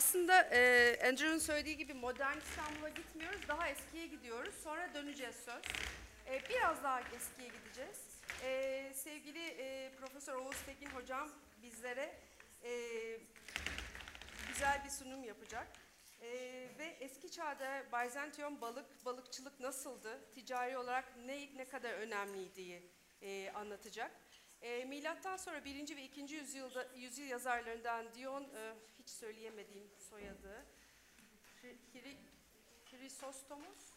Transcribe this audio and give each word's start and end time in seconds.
aslında 0.00 0.42
e, 0.42 0.98
Andrew'un 1.08 1.38
söylediği 1.38 1.76
gibi 1.76 1.94
modern 1.94 2.38
İstanbul'a 2.38 2.88
gitmiyoruz, 2.88 3.40
daha 3.48 3.68
eskiye 3.68 4.06
gidiyoruz. 4.06 4.54
Sonra 4.64 4.94
döneceğiz 4.94 5.36
söz. 5.36 5.62
E, 6.26 6.48
biraz 6.48 6.82
daha 6.84 7.00
eskiye 7.00 7.48
gideceğiz. 7.48 7.98
E, 8.44 8.92
sevgili 8.94 9.46
e, 9.48 9.92
Profesör 10.00 10.36
Oğuz 10.36 10.56
Tekin 10.66 10.90
hocam 10.90 11.28
bizlere 11.62 12.14
e, 12.64 12.72
güzel 14.48 14.84
bir 14.84 14.90
sunum 14.90 15.24
yapacak. 15.24 15.66
E, 16.22 16.28
ve 16.78 16.96
eski 17.00 17.30
çağda 17.30 17.82
Bizantiyon 17.92 18.60
balık, 18.60 19.04
balıkçılık 19.04 19.60
nasıldı, 19.60 20.18
ticari 20.34 20.78
olarak 20.78 21.16
ne 21.26 21.56
ne 21.56 21.64
kadar 21.68 21.92
önemliydi 21.92 22.82
e, 23.22 23.50
anlatacak. 23.50 24.10
E, 24.62 24.84
milattan 24.84 25.36
sonra 25.36 25.64
1. 25.64 25.96
ve 25.96 26.02
2. 26.02 26.34
yüzyılda 26.34 26.86
yüzyıl 26.96 27.26
yazarlarından 27.26 28.14
Dion 28.14 28.42
e, 28.42 28.74
hiç 28.98 29.08
söyleyemediğim 29.08 29.90
soyadı. 30.10 30.66
Kiri, 31.92 32.16
Kirisostomos. 32.86 33.92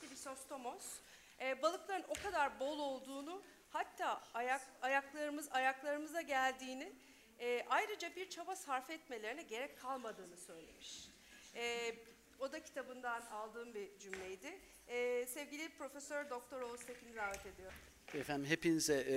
Kirisostomos. 0.00 1.00
E, 1.40 1.62
balıkların 1.62 2.04
o 2.08 2.14
kadar 2.14 2.60
bol 2.60 2.78
olduğunu, 2.78 3.42
hatta 3.70 4.22
ayak 4.34 4.62
ayaklarımız 4.82 5.52
ayaklarımıza 5.52 6.20
geldiğini, 6.20 6.92
e, 7.40 7.66
ayrıca 7.70 8.16
bir 8.16 8.30
çaba 8.30 8.56
sarf 8.56 8.90
etmelerine 8.90 9.42
gerek 9.42 9.80
kalmadığını 9.80 10.36
söylemiş. 10.36 11.08
E, 11.54 11.94
o 12.40 12.52
da 12.52 12.62
kitabından 12.62 13.20
aldığım 13.20 13.74
bir 13.74 13.98
cümleydi. 13.98 14.60
E, 14.88 15.26
sevgili 15.26 15.68
Profesör 15.68 16.30
Doktor 16.30 16.60
Oğuz 16.60 16.86
Tekin'i 16.86 17.16
davet 17.16 17.46
ediyorum. 17.46 17.78
Efendim 18.20 18.50
hepinize 18.50 19.06
e, 19.10 19.16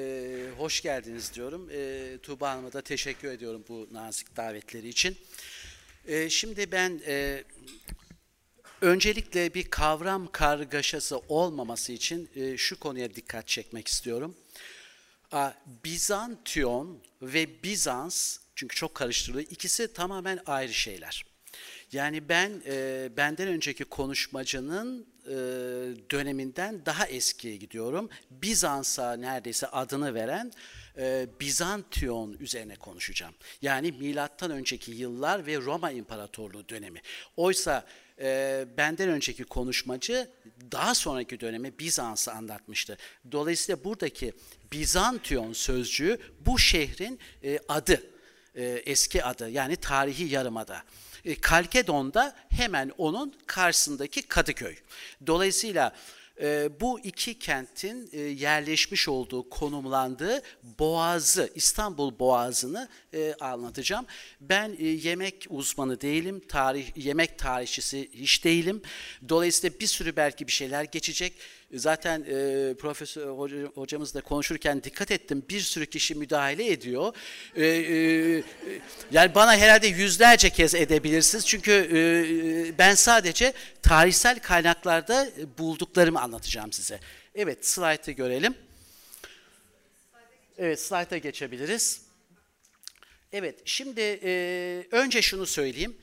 hoş 0.58 0.82
geldiniz 0.82 1.34
diyorum. 1.34 1.70
E, 1.72 2.18
Tuğba 2.24 2.52
Hanım'a 2.52 2.74
da 2.74 2.82
teşekkür 2.82 3.28
ediyorum 3.28 3.66
bu 3.70 3.88
nazik 3.92 4.38
davetleri 4.38 4.88
için. 4.88 5.18
E, 6.08 6.30
şimdi 6.30 6.72
ben 6.72 7.02
e, 7.08 7.44
öncelikle 8.82 9.54
bir 9.54 9.70
kavram 9.70 10.32
kargaşası 10.32 11.18
olmaması 11.18 11.92
için 11.92 12.30
e, 12.36 12.58
şu 12.58 12.80
konuya 12.80 13.16
dikkat 13.16 13.48
çekmek 13.48 13.88
istiyorum. 13.88 14.36
A, 15.32 15.52
Bizantiyon 15.84 17.04
ve 17.22 17.64
Bizans, 17.64 18.38
çünkü 18.56 18.76
çok 18.76 18.96
karıştırılıyor, 18.96 19.48
ikisi 19.50 19.94
tamamen 19.94 20.40
ayrı 20.46 20.74
şeyler. 20.74 21.26
Yani 21.92 22.30
ben 22.30 22.62
e, 22.66 23.10
benden 23.18 23.48
önceki 23.48 23.84
konuşmacının 23.84 25.08
e, 25.30 25.34
döneminden 26.12 26.86
daha 26.86 27.08
eskiye 27.08 27.56
gidiyorum. 27.56 28.10
Bizans'a 28.32 29.14
neredeyse 29.14 29.68
adını 29.68 30.14
veren 30.14 30.52
e, 30.98 31.28
Bizantiyon 31.40 32.34
üzerine 32.40 32.76
konuşacağım. 32.76 33.34
Yani 33.62 33.92
milattan 33.92 34.52
önceki 34.52 34.92
yıllar 34.92 35.46
ve 35.46 35.58
Roma 35.58 35.92
İmparatorluğu 35.92 36.70
dönemi. 36.70 37.02
Oysa 37.38 37.86
e, 38.20 38.66
benden 38.78 39.10
önceki 39.10 39.44
konuşmacı 39.44 40.30
daha 40.72 40.96
sonraki 40.96 41.40
dönemi 41.40 41.80
Bizans'ı 41.80 42.32
anlatmıştı. 42.32 42.98
Dolayısıyla 43.32 43.84
buradaki 43.84 44.34
Bizantiyon 44.72 45.54
sözcüğü 45.54 46.20
bu 46.46 46.60
şehrin 46.60 47.20
e, 47.44 47.60
adı, 47.68 48.04
eski 48.86 49.24
adı 49.24 49.50
yani 49.50 49.76
tarihi 49.76 50.34
yarımada. 50.34 50.84
E, 51.26 51.36
Kalkedon'da 51.36 52.36
hemen 52.50 52.92
onun 52.98 53.36
karşısındaki 53.46 54.22
Kadıköy. 54.22 54.76
Dolayısıyla 55.28 55.96
e, 56.42 56.70
bu 56.80 57.00
iki 57.00 57.40
kentin 57.40 58.10
e, 58.14 58.20
yerleşmiş 58.20 59.10
olduğu, 59.10 59.50
konumlandığı 59.50 60.42
Boğazı, 60.80 61.50
İstanbul 61.56 62.20
Boğazı'nı 62.20 62.90
e, 63.14 63.34
anlatacağım. 63.40 64.06
Ben 64.42 64.76
e, 64.80 64.86
yemek 64.86 65.48
uzmanı 65.50 66.02
değilim, 66.02 66.42
tarih 66.48 66.92
yemek 66.96 67.40
tarihçisi 67.40 68.10
hiç 68.14 68.44
değilim. 68.44 68.82
Dolayısıyla 69.30 69.80
bir 69.80 69.88
sürü 69.88 70.16
belki 70.16 70.48
bir 70.48 70.52
şeyler 70.52 70.84
geçecek. 70.84 71.34
Zaten 71.74 72.22
e, 72.22 72.74
profesör 72.74 73.28
hocamız 73.76 74.14
da 74.14 74.22
konuşurken 74.22 74.84
dikkat 74.84 75.12
ettim. 75.12 75.46
Bir 75.50 75.60
sürü 75.60 75.86
kişi 75.86 76.16
müdahale 76.16 76.72
ediyor. 76.72 77.16
E, 77.56 77.66
e, 77.66 78.44
yani 79.12 79.36
bana 79.36 79.58
herhalde 79.58 79.88
yüzlerce 79.88 80.50
kez 80.50 80.76
edebilirsiniz. 80.76 81.48
Çünkü 81.48 81.72
e, 81.72 82.78
ben 82.78 82.96
sadece 82.96 83.54
tarihsel 83.82 84.40
kaynaklarda 84.40 85.30
bulduklarımı 85.58 86.22
anlatacağım 86.22 86.74
size. 86.74 87.00
Evet, 87.36 87.66
slaytı 87.66 88.12
görelim. 88.12 88.56
Evet, 90.58 90.82
slayta 90.82 91.18
geçebiliriz. 91.18 92.02
Evet, 93.32 93.62
şimdi 93.66 94.20
e, 94.24 94.84
önce 94.92 95.22
şunu 95.22 95.46
söyleyeyim. 95.46 95.98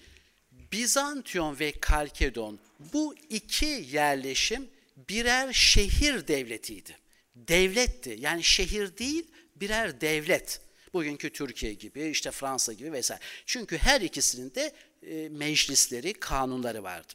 Bizantiyon 0.73 1.59
ve 1.59 1.73
Kalkedon 1.73 2.59
bu 2.93 3.15
iki 3.31 3.87
yerleşim 3.91 4.69
birer 4.97 5.53
şehir 5.53 6.29
devletiydi. 6.29 6.97
Devletti. 7.37 8.17
Yani 8.19 8.45
şehir 8.45 8.97
değil, 8.97 9.27
birer 9.57 10.01
devlet. 10.01 10.61
Bugünkü 10.93 11.31
Türkiye 11.31 11.73
gibi, 11.75 12.09
işte 12.09 12.31
Fransa 12.31 12.73
gibi 12.73 12.93
vesaire. 12.93 13.23
Çünkü 13.47 13.79
her 13.79 14.01
ikisinin 14.01 14.55
de 14.55 14.73
e, 15.03 15.29
meclisleri, 15.29 16.13
kanunları 16.13 16.83
vardı. 16.83 17.13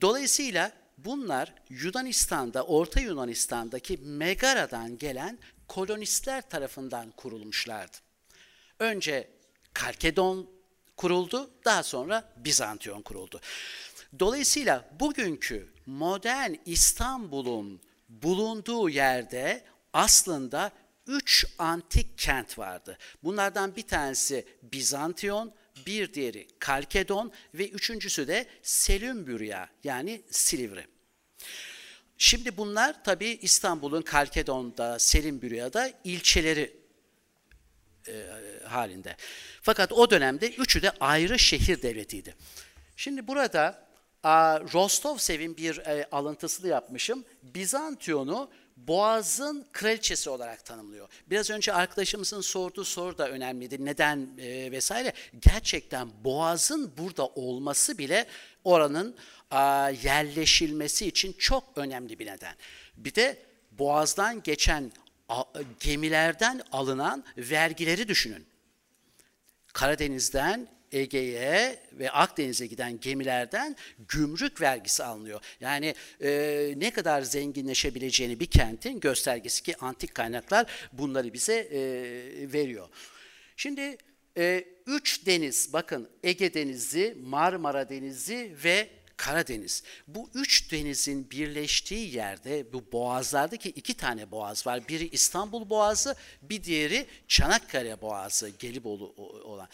Dolayısıyla 0.00 0.72
bunlar 0.98 1.54
Yunanistan'da, 1.70 2.62
Orta 2.62 3.00
Yunanistan'daki 3.00 3.96
Megara'dan 3.96 4.98
gelen 4.98 5.38
kolonistler 5.68 6.48
tarafından 6.48 7.10
kurulmuşlardı. 7.10 7.96
Önce 8.78 9.28
Kalkedon 9.72 10.50
kuruldu, 10.96 11.50
daha 11.64 11.82
sonra 11.82 12.32
Bizantiyon 12.36 13.02
kuruldu. 13.02 13.40
Dolayısıyla 14.18 14.90
bugünkü 15.00 15.75
modern 15.86 16.54
İstanbul'un 16.66 17.80
bulunduğu 18.08 18.88
yerde 18.88 19.64
aslında 19.92 20.72
üç 21.06 21.46
antik 21.58 22.18
kent 22.18 22.58
vardı. 22.58 22.98
Bunlardan 23.22 23.76
bir 23.76 23.82
tanesi 23.82 24.46
Bizantiyon, 24.62 25.52
bir 25.86 26.14
diğeri 26.14 26.48
Kalkedon 26.58 27.32
ve 27.54 27.68
üçüncüsü 27.68 28.28
de 28.28 28.46
Selümbürya 28.62 29.68
yani 29.84 30.22
Silivri. 30.30 30.86
Şimdi 32.18 32.56
bunlar 32.56 33.04
tabi 33.04 33.26
İstanbul'un 33.26 34.02
Kalkedon'da, 34.02 34.98
Selimbürya'da 34.98 35.92
ilçeleri 36.04 36.76
e, 38.08 38.26
halinde. 38.64 39.16
Fakat 39.62 39.92
o 39.92 40.10
dönemde 40.10 40.50
üçü 40.50 40.82
de 40.82 40.90
ayrı 40.90 41.38
şehir 41.38 41.82
devletiydi. 41.82 42.34
Şimdi 42.96 43.26
burada 43.26 43.85
Rostovsev'in 44.72 45.56
bir 45.56 45.78
e, 45.78 46.08
alıntısını 46.12 46.68
yapmışım. 46.68 47.24
Bizantiyon'u 47.42 48.50
Boğaz'ın 48.76 49.66
kraliçesi 49.72 50.30
olarak 50.30 50.64
tanımlıyor. 50.64 51.08
Biraz 51.26 51.50
önce 51.50 51.72
arkadaşımızın 51.72 52.40
sorduğu 52.40 52.84
soru 52.84 53.18
da 53.18 53.28
önemliydi. 53.28 53.84
Neden 53.84 54.28
e, 54.38 54.72
vesaire. 54.72 55.12
Gerçekten 55.40 56.08
Boğaz'ın 56.24 56.92
burada 56.98 57.26
olması 57.26 57.98
bile 57.98 58.26
oranın 58.64 59.16
a, 59.50 59.90
yerleşilmesi 60.02 61.06
için 61.06 61.32
çok 61.32 61.64
önemli 61.76 62.18
bir 62.18 62.26
neden. 62.26 62.54
Bir 62.96 63.14
de 63.14 63.42
Boğaz'dan 63.70 64.42
geçen 64.42 64.92
a, 65.28 65.42
gemilerden 65.80 66.62
alınan 66.72 67.24
vergileri 67.36 68.08
düşünün. 68.08 68.46
Karadeniz'den 69.72 70.68
Ege'ye 70.92 71.78
ve 71.92 72.10
Akdeniz'e 72.10 72.66
giden 72.66 73.00
gemilerden 73.00 73.76
gümrük 74.08 74.60
vergisi 74.60 75.04
alınıyor. 75.04 75.40
Yani 75.60 75.94
e, 76.22 76.74
ne 76.76 76.90
kadar 76.90 77.22
zenginleşebileceğini 77.22 78.40
bir 78.40 78.46
kentin 78.46 79.00
göstergesi 79.00 79.62
ki 79.62 79.76
antik 79.76 80.14
kaynaklar 80.14 80.66
bunları 80.92 81.32
bize 81.32 81.56
e, 81.56 81.78
veriyor. 82.52 82.88
Şimdi 83.56 83.96
e, 84.38 84.64
üç 84.86 85.26
deniz, 85.26 85.72
bakın 85.72 86.08
Ege 86.22 86.54
Denizi, 86.54 87.16
Marmara 87.20 87.88
Denizi 87.88 88.52
ve 88.64 88.88
Karadeniz. 89.16 89.82
Bu 90.08 90.30
üç 90.34 90.72
denizin 90.72 91.30
birleştiği 91.30 92.16
yerde 92.16 92.72
bu 92.72 92.92
boğazlardaki 92.92 93.68
iki 93.68 93.94
tane 93.94 94.30
boğaz 94.30 94.66
var. 94.66 94.88
Biri 94.88 95.08
İstanbul 95.08 95.70
Boğazı, 95.70 96.16
bir 96.42 96.64
diğeri 96.64 97.06
Çanakkale 97.28 98.00
Boğazı, 98.00 98.48
Gelibolu 98.48 99.14
olan. 99.44 99.68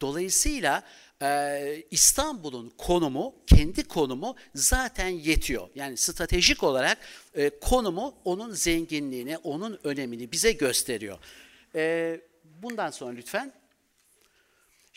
Dolayısıyla 0.00 0.82
e, 1.22 1.82
İstanbul'un 1.90 2.72
konumu, 2.78 3.34
kendi 3.46 3.84
konumu 3.84 4.36
zaten 4.54 5.08
yetiyor. 5.08 5.68
Yani 5.74 5.96
stratejik 5.96 6.62
olarak 6.62 6.98
e, 7.34 7.50
konumu 7.60 8.14
onun 8.24 8.52
zenginliğini, 8.52 9.38
onun 9.38 9.80
önemini 9.84 10.32
bize 10.32 10.52
gösteriyor. 10.52 11.18
E, 11.74 12.20
bundan 12.44 12.90
sonra 12.90 13.12
lütfen. 13.12 13.57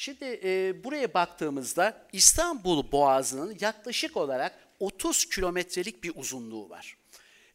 Şimdi 0.02 0.40
e, 0.44 0.84
buraya 0.84 1.14
baktığımızda 1.14 2.08
İstanbul 2.14 2.92
Boğazı'nın 2.92 3.58
yaklaşık 3.62 4.18
olarak 4.18 4.54
30 4.80 5.26
kilometrelik 5.26 6.04
bir 6.04 6.12
uzunluğu 6.16 6.70
var. 6.70 6.98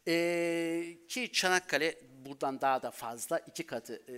E, 0.07 0.97
ki 1.07 1.31
Çanakkale 1.33 1.95
buradan 2.25 2.61
daha 2.61 2.81
da 2.81 2.91
fazla 2.91 3.39
iki 3.39 3.65
katı 3.65 4.01
e, 4.09 4.15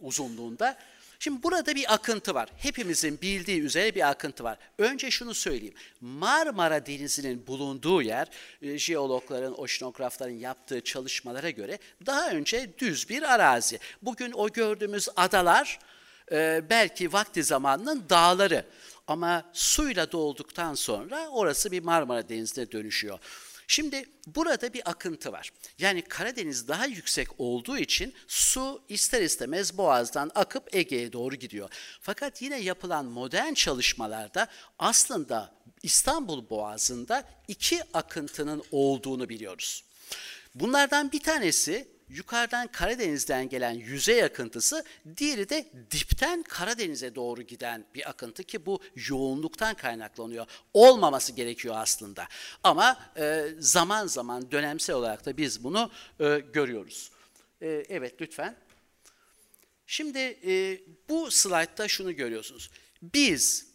uzunluğunda. 0.00 0.78
Şimdi 1.18 1.42
burada 1.42 1.74
bir 1.74 1.94
akıntı 1.94 2.34
var. 2.34 2.48
Hepimizin 2.56 3.20
bildiği 3.20 3.60
üzere 3.60 3.94
bir 3.94 4.08
akıntı 4.10 4.44
var. 4.44 4.58
Önce 4.78 5.10
şunu 5.10 5.34
söyleyeyim. 5.34 5.74
Marmara 6.00 6.86
Denizi'nin 6.86 7.46
bulunduğu 7.46 8.02
yer, 8.02 8.28
e, 8.62 8.78
jeologların, 8.78 9.60
oşinografların 9.60 10.34
yaptığı 10.34 10.80
çalışmalara 10.80 11.50
göre 11.50 11.78
daha 12.06 12.30
önce 12.30 12.78
düz 12.78 13.08
bir 13.08 13.22
arazi. 13.22 13.78
Bugün 14.02 14.32
o 14.32 14.48
gördüğümüz 14.48 15.08
adalar 15.16 15.78
e, 16.32 16.62
belki 16.70 17.12
vakti 17.12 17.44
zamanının 17.44 18.04
dağları. 18.10 18.64
Ama 19.06 19.50
suyla 19.52 20.12
dolduktan 20.12 20.74
sonra 20.74 21.28
orası 21.28 21.70
bir 21.70 21.82
Marmara 21.82 22.28
Denizi'ne 22.28 22.72
dönüşüyor. 22.72 23.18
Şimdi 23.70 24.04
burada 24.26 24.72
bir 24.72 24.90
akıntı 24.90 25.32
var. 25.32 25.50
Yani 25.78 26.02
Karadeniz 26.02 26.68
daha 26.68 26.86
yüksek 26.86 27.28
olduğu 27.38 27.78
için 27.78 28.14
su 28.28 28.82
ister 28.88 29.22
istemez 29.22 29.78
Boğaz'dan 29.78 30.30
akıp 30.34 30.74
Ege'ye 30.76 31.12
doğru 31.12 31.34
gidiyor. 31.34 31.70
Fakat 32.00 32.42
yine 32.42 32.60
yapılan 32.60 33.04
modern 33.04 33.54
çalışmalarda 33.54 34.48
aslında 34.78 35.54
İstanbul 35.82 36.50
Boğazı'nda 36.50 37.24
iki 37.48 37.80
akıntının 37.94 38.62
olduğunu 38.72 39.28
biliyoruz. 39.28 39.84
Bunlardan 40.54 41.12
bir 41.12 41.22
tanesi 41.22 41.88
yukarıdan 42.08 42.66
Karadeniz'den 42.66 43.48
gelen 43.48 43.72
yüzey 43.72 44.24
akıntısı, 44.24 44.84
diğeri 45.16 45.48
de 45.48 45.72
dipten 45.90 46.42
Karadeniz'e 46.42 47.14
doğru 47.14 47.42
giden 47.42 47.84
bir 47.94 48.10
akıntı 48.10 48.42
ki 48.44 48.66
bu 48.66 48.80
yoğunluktan 49.08 49.74
kaynaklanıyor. 49.74 50.46
Olmaması 50.74 51.32
gerekiyor 51.32 51.74
aslında. 51.78 52.28
Ama 52.64 53.00
e, 53.16 53.48
zaman 53.58 54.06
zaman 54.06 54.50
dönemsel 54.50 54.96
olarak 54.96 55.26
da 55.26 55.36
biz 55.36 55.64
bunu 55.64 55.90
e, 56.20 56.38
görüyoruz. 56.52 57.10
E, 57.60 57.66
evet 57.88 58.20
lütfen. 58.20 58.56
Şimdi 59.86 60.18
e, 60.18 60.80
bu 61.08 61.30
slaytta 61.30 61.88
şunu 61.88 62.16
görüyorsunuz. 62.16 62.70
Biz 63.02 63.68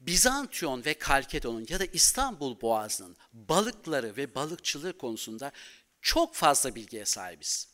Bizantiyon 0.00 0.84
ve 0.84 0.94
Kalkedon'un 0.94 1.66
ya 1.68 1.80
da 1.80 1.84
İstanbul 1.84 2.60
Boğazı'nın 2.60 3.16
balıkları 3.32 4.16
ve 4.16 4.34
balıkçılığı 4.34 4.98
konusunda 4.98 5.52
çok 6.02 6.34
fazla 6.34 6.74
bilgiye 6.74 7.04
sahibiz. 7.04 7.68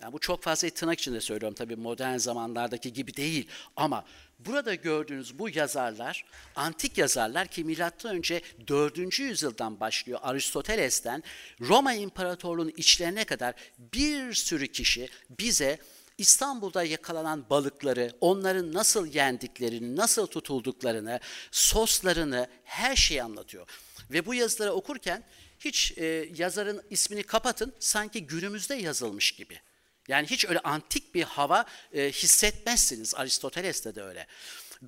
Yani 0.00 0.12
bu 0.12 0.18
çok 0.18 0.42
fazla 0.42 0.70
tırnak 0.70 1.00
içinde 1.00 1.20
söylüyorum 1.20 1.54
tabii 1.54 1.76
modern 1.76 2.16
zamanlardaki 2.16 2.92
gibi 2.92 3.16
değil 3.16 3.48
ama 3.76 4.04
burada 4.38 4.74
gördüğünüz 4.74 5.38
bu 5.38 5.48
yazarlar 5.48 6.24
antik 6.56 6.98
yazarlar 6.98 7.48
ki 7.48 7.64
milattan 7.64 8.16
önce 8.16 8.42
4. 8.68 9.18
yüzyıldan 9.18 9.80
başlıyor 9.80 10.18
Aristoteles'ten 10.22 11.22
Roma 11.60 11.94
İmparatorluğu'nun 11.94 12.72
içlerine 12.76 13.24
kadar 13.24 13.54
bir 13.78 14.34
sürü 14.34 14.68
kişi 14.72 15.08
bize 15.30 15.78
İstanbul'da 16.18 16.84
yakalanan 16.84 17.50
balıkları, 17.50 18.12
onların 18.20 18.72
nasıl 18.72 19.06
yendiklerini, 19.06 19.96
nasıl 19.96 20.26
tutulduklarını, 20.26 21.20
soslarını, 21.50 22.48
her 22.64 22.96
şeyi 22.96 23.22
anlatıyor. 23.22 23.68
Ve 24.10 24.26
bu 24.26 24.34
yazıları 24.34 24.72
okurken 24.72 25.24
hiç 25.58 25.98
e, 25.98 26.28
yazarın 26.36 26.82
ismini 26.90 27.22
kapatın, 27.22 27.72
sanki 27.78 28.26
günümüzde 28.26 28.74
yazılmış 28.74 29.32
gibi. 29.32 29.60
Yani 30.08 30.26
hiç 30.26 30.44
öyle 30.44 30.60
antik 30.60 31.14
bir 31.14 31.22
hava 31.22 31.64
e, 31.92 32.12
hissetmezsiniz. 32.12 33.14
Aristoteles'te 33.14 33.94
de 33.94 34.02
öyle. 34.02 34.26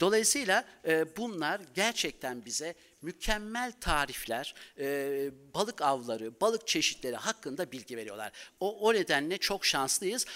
Dolayısıyla 0.00 0.64
e, 0.86 1.16
bunlar 1.16 1.60
gerçekten 1.74 2.44
bize 2.44 2.74
mükemmel 3.02 3.72
tarifler, 3.80 4.54
e, 4.78 5.30
balık 5.54 5.82
avları, 5.82 6.40
balık 6.40 6.68
çeşitleri 6.68 7.16
hakkında 7.16 7.72
bilgi 7.72 7.96
veriyorlar. 7.96 8.32
O, 8.60 8.78
o 8.78 8.94
nedenle 8.94 9.38
çok 9.38 9.66
şanslıyız 9.66 10.26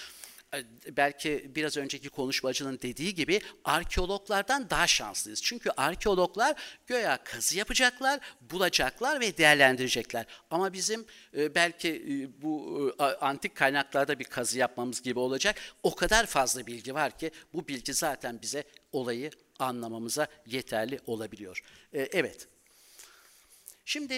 belki 0.91 1.51
biraz 1.55 1.77
önceki 1.77 2.09
konuşmacının 2.09 2.79
dediği 2.81 3.15
gibi 3.15 3.41
arkeologlardan 3.63 4.69
daha 4.69 4.87
şanslıyız. 4.87 5.41
Çünkü 5.43 5.69
arkeologlar 5.77 6.55
göya 6.87 7.23
kazı 7.23 7.57
yapacaklar, 7.57 8.19
bulacaklar 8.41 9.19
ve 9.19 9.37
değerlendirecekler. 9.37 10.25
Ama 10.51 10.73
bizim 10.73 11.05
e, 11.37 11.55
belki 11.55 11.89
e, 11.89 12.41
bu 12.41 12.95
e, 12.99 13.03
antik 13.03 13.55
kaynaklarda 13.55 14.19
bir 14.19 14.25
kazı 14.25 14.59
yapmamız 14.59 15.01
gibi 15.01 15.19
olacak. 15.19 15.55
O 15.83 15.95
kadar 15.95 16.25
fazla 16.25 16.67
bilgi 16.67 16.93
var 16.93 17.17
ki 17.17 17.31
bu 17.53 17.67
bilgi 17.67 17.93
zaten 17.93 18.41
bize 18.41 18.63
olayı 18.91 19.31
anlamamıza 19.59 20.27
yeterli 20.45 20.99
olabiliyor. 21.07 21.63
Evet. 21.93 22.47
Şimdi 23.85 24.13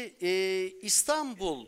İstanbul 0.81 1.65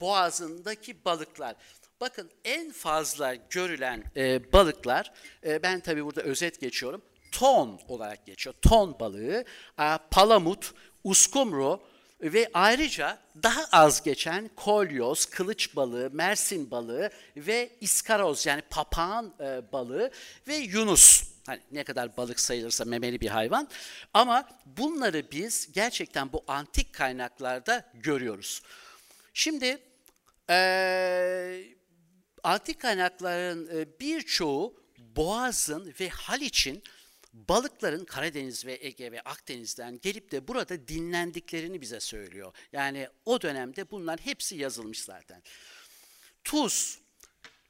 boğazındaki 0.00 1.04
balıklar. 1.04 1.56
Bakın 2.00 2.30
en 2.44 2.72
fazla 2.72 3.34
görülen 3.34 4.04
e, 4.16 4.52
balıklar, 4.52 5.12
e, 5.46 5.62
ben 5.62 5.80
tabii 5.80 6.04
burada 6.04 6.22
özet 6.22 6.60
geçiyorum, 6.60 7.02
ton 7.32 7.80
olarak 7.88 8.26
geçiyor. 8.26 8.54
Ton 8.62 9.00
balığı, 9.00 9.44
e, 9.80 9.98
palamut, 10.10 10.74
uskumru 11.04 11.82
ve 12.20 12.50
ayrıca 12.54 13.18
daha 13.42 13.64
az 13.72 14.02
geçen 14.02 14.50
kolyoz, 14.56 15.26
kılıç 15.26 15.76
balığı, 15.76 16.10
mersin 16.12 16.70
balığı 16.70 17.10
ve 17.36 17.70
iskaroz 17.80 18.46
yani 18.46 18.62
papağan 18.70 19.34
e, 19.40 19.72
balığı 19.72 20.10
ve 20.48 20.56
yunus. 20.56 21.22
Hani 21.46 21.60
ne 21.72 21.84
kadar 21.84 22.16
balık 22.16 22.40
sayılırsa 22.40 22.84
memeli 22.84 23.20
bir 23.20 23.28
hayvan. 23.28 23.68
Ama 24.14 24.48
bunları 24.66 25.30
biz 25.32 25.72
gerçekten 25.72 26.32
bu 26.32 26.44
antik 26.48 26.92
kaynaklarda 26.92 27.90
görüyoruz. 27.94 28.62
Şimdi 29.34 29.78
ee, 30.50 31.64
antik 32.42 32.80
kaynakların 32.80 33.76
e, 33.76 34.00
birçoğu 34.00 34.82
Boğaz'ın 34.98 35.94
ve 36.00 36.08
Haliç'in 36.08 36.82
balıkların 37.32 38.04
Karadeniz 38.04 38.66
ve 38.66 38.78
Ege 38.80 39.12
ve 39.12 39.20
Akdeniz'den 39.20 39.98
gelip 40.02 40.30
de 40.30 40.48
burada 40.48 40.88
dinlendiklerini 40.88 41.80
bize 41.80 42.00
söylüyor. 42.00 42.54
Yani 42.72 43.08
o 43.24 43.42
dönemde 43.42 43.90
bunlar 43.90 44.20
hepsi 44.20 44.56
yazılmış 44.56 45.04
zaten. 45.04 45.42
Tuz. 46.44 46.98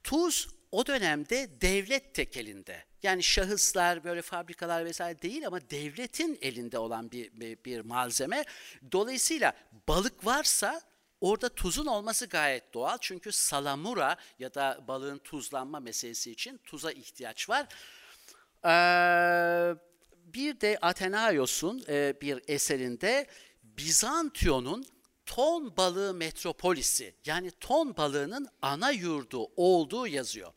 Tuz 0.04 0.48
o 0.72 0.86
dönemde 0.86 1.48
devlet 1.60 2.14
tekelinde. 2.14 2.84
Yani 3.02 3.22
şahıslar, 3.22 4.04
böyle 4.04 4.22
fabrikalar 4.22 4.84
vesaire 4.84 5.22
değil 5.22 5.46
ama 5.46 5.70
devletin 5.70 6.38
elinde 6.42 6.78
olan 6.78 7.10
bir, 7.10 7.40
bir, 7.40 7.64
bir 7.64 7.80
malzeme. 7.80 8.44
Dolayısıyla 8.92 9.52
balık 9.88 10.26
varsa 10.26 10.80
Orada 11.20 11.48
tuzun 11.48 11.86
olması 11.86 12.26
gayet 12.26 12.74
doğal 12.74 12.98
çünkü 13.00 13.32
salamura 13.32 14.16
ya 14.38 14.54
da 14.54 14.84
balığın 14.88 15.18
tuzlanma 15.18 15.80
meselesi 15.80 16.30
için 16.30 16.58
tuza 16.64 16.92
ihtiyaç 16.92 17.48
var. 17.48 17.66
Ee, 18.64 19.74
bir 20.34 20.60
de 20.60 20.78
Athenaios'un 20.82 21.84
e, 21.88 22.14
bir 22.20 22.42
eserinde 22.48 23.26
Bizantiyon'un 23.62 24.86
ton 25.26 25.76
balığı 25.76 26.14
metropolisi 26.14 27.14
yani 27.26 27.50
ton 27.50 27.96
balığının 27.96 28.48
ana 28.62 28.90
yurdu 28.90 29.50
olduğu 29.56 30.06
yazıyor. 30.06 30.52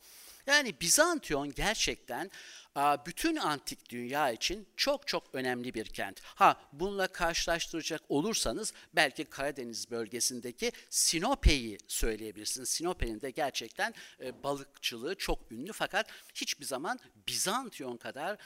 Yani 0.46 0.80
Bizantiyon 0.80 1.54
gerçekten 1.54 2.30
bütün 2.76 3.36
antik 3.36 3.90
dünya 3.90 4.30
için 4.30 4.68
çok 4.76 5.06
çok 5.06 5.34
önemli 5.34 5.74
bir 5.74 5.84
kent. 5.84 6.20
Ha 6.22 6.60
bununla 6.72 7.06
karşılaştıracak 7.06 8.02
olursanız 8.08 8.72
belki 8.94 9.24
Karadeniz 9.24 9.90
bölgesindeki 9.90 10.72
Sinope'yi 10.90 11.78
söyleyebilirsiniz. 11.86 12.68
Sinope'nin 12.68 13.20
de 13.20 13.30
gerçekten 13.30 13.94
e, 14.20 14.42
balıkçılığı 14.42 15.14
çok 15.14 15.52
ünlü 15.52 15.72
fakat 15.72 16.06
hiçbir 16.34 16.64
zaman 16.64 16.98
Bizantiyon 17.26 17.96
kadar 17.96 18.38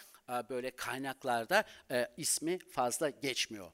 böyle 0.50 0.70
kaynaklarda 0.70 1.64
e, 1.90 2.06
ismi 2.16 2.58
fazla 2.58 3.10
geçmiyor. 3.10 3.72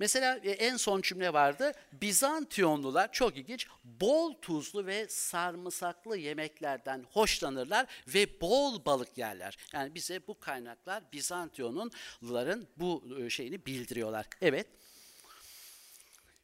Mesela 0.00 0.40
e, 0.42 0.50
en 0.50 0.76
son 0.76 1.00
cümle 1.00 1.32
vardı. 1.32 1.72
Bizantiyonlular 1.92 3.12
çok 3.12 3.36
ilginç 3.36 3.66
bol 3.84 4.34
tuzlu 4.34 4.86
ve 4.86 5.08
sarımsaklı 5.08 6.16
yemeklerden 6.16 7.04
hoşlanırlar 7.10 7.86
ve 8.08 8.40
bol 8.40 8.84
balık 8.84 9.18
yerler. 9.18 9.56
Yani 9.72 9.94
bize 9.94 10.26
bu 10.26 10.40
kaynaklar 10.40 11.02
Bizantiyonluların 11.12 12.68
bu 12.76 13.04
e, 13.20 13.30
şeyini 13.30 13.66
bildiriyorlar. 13.66 14.26
Evet. 14.40 14.66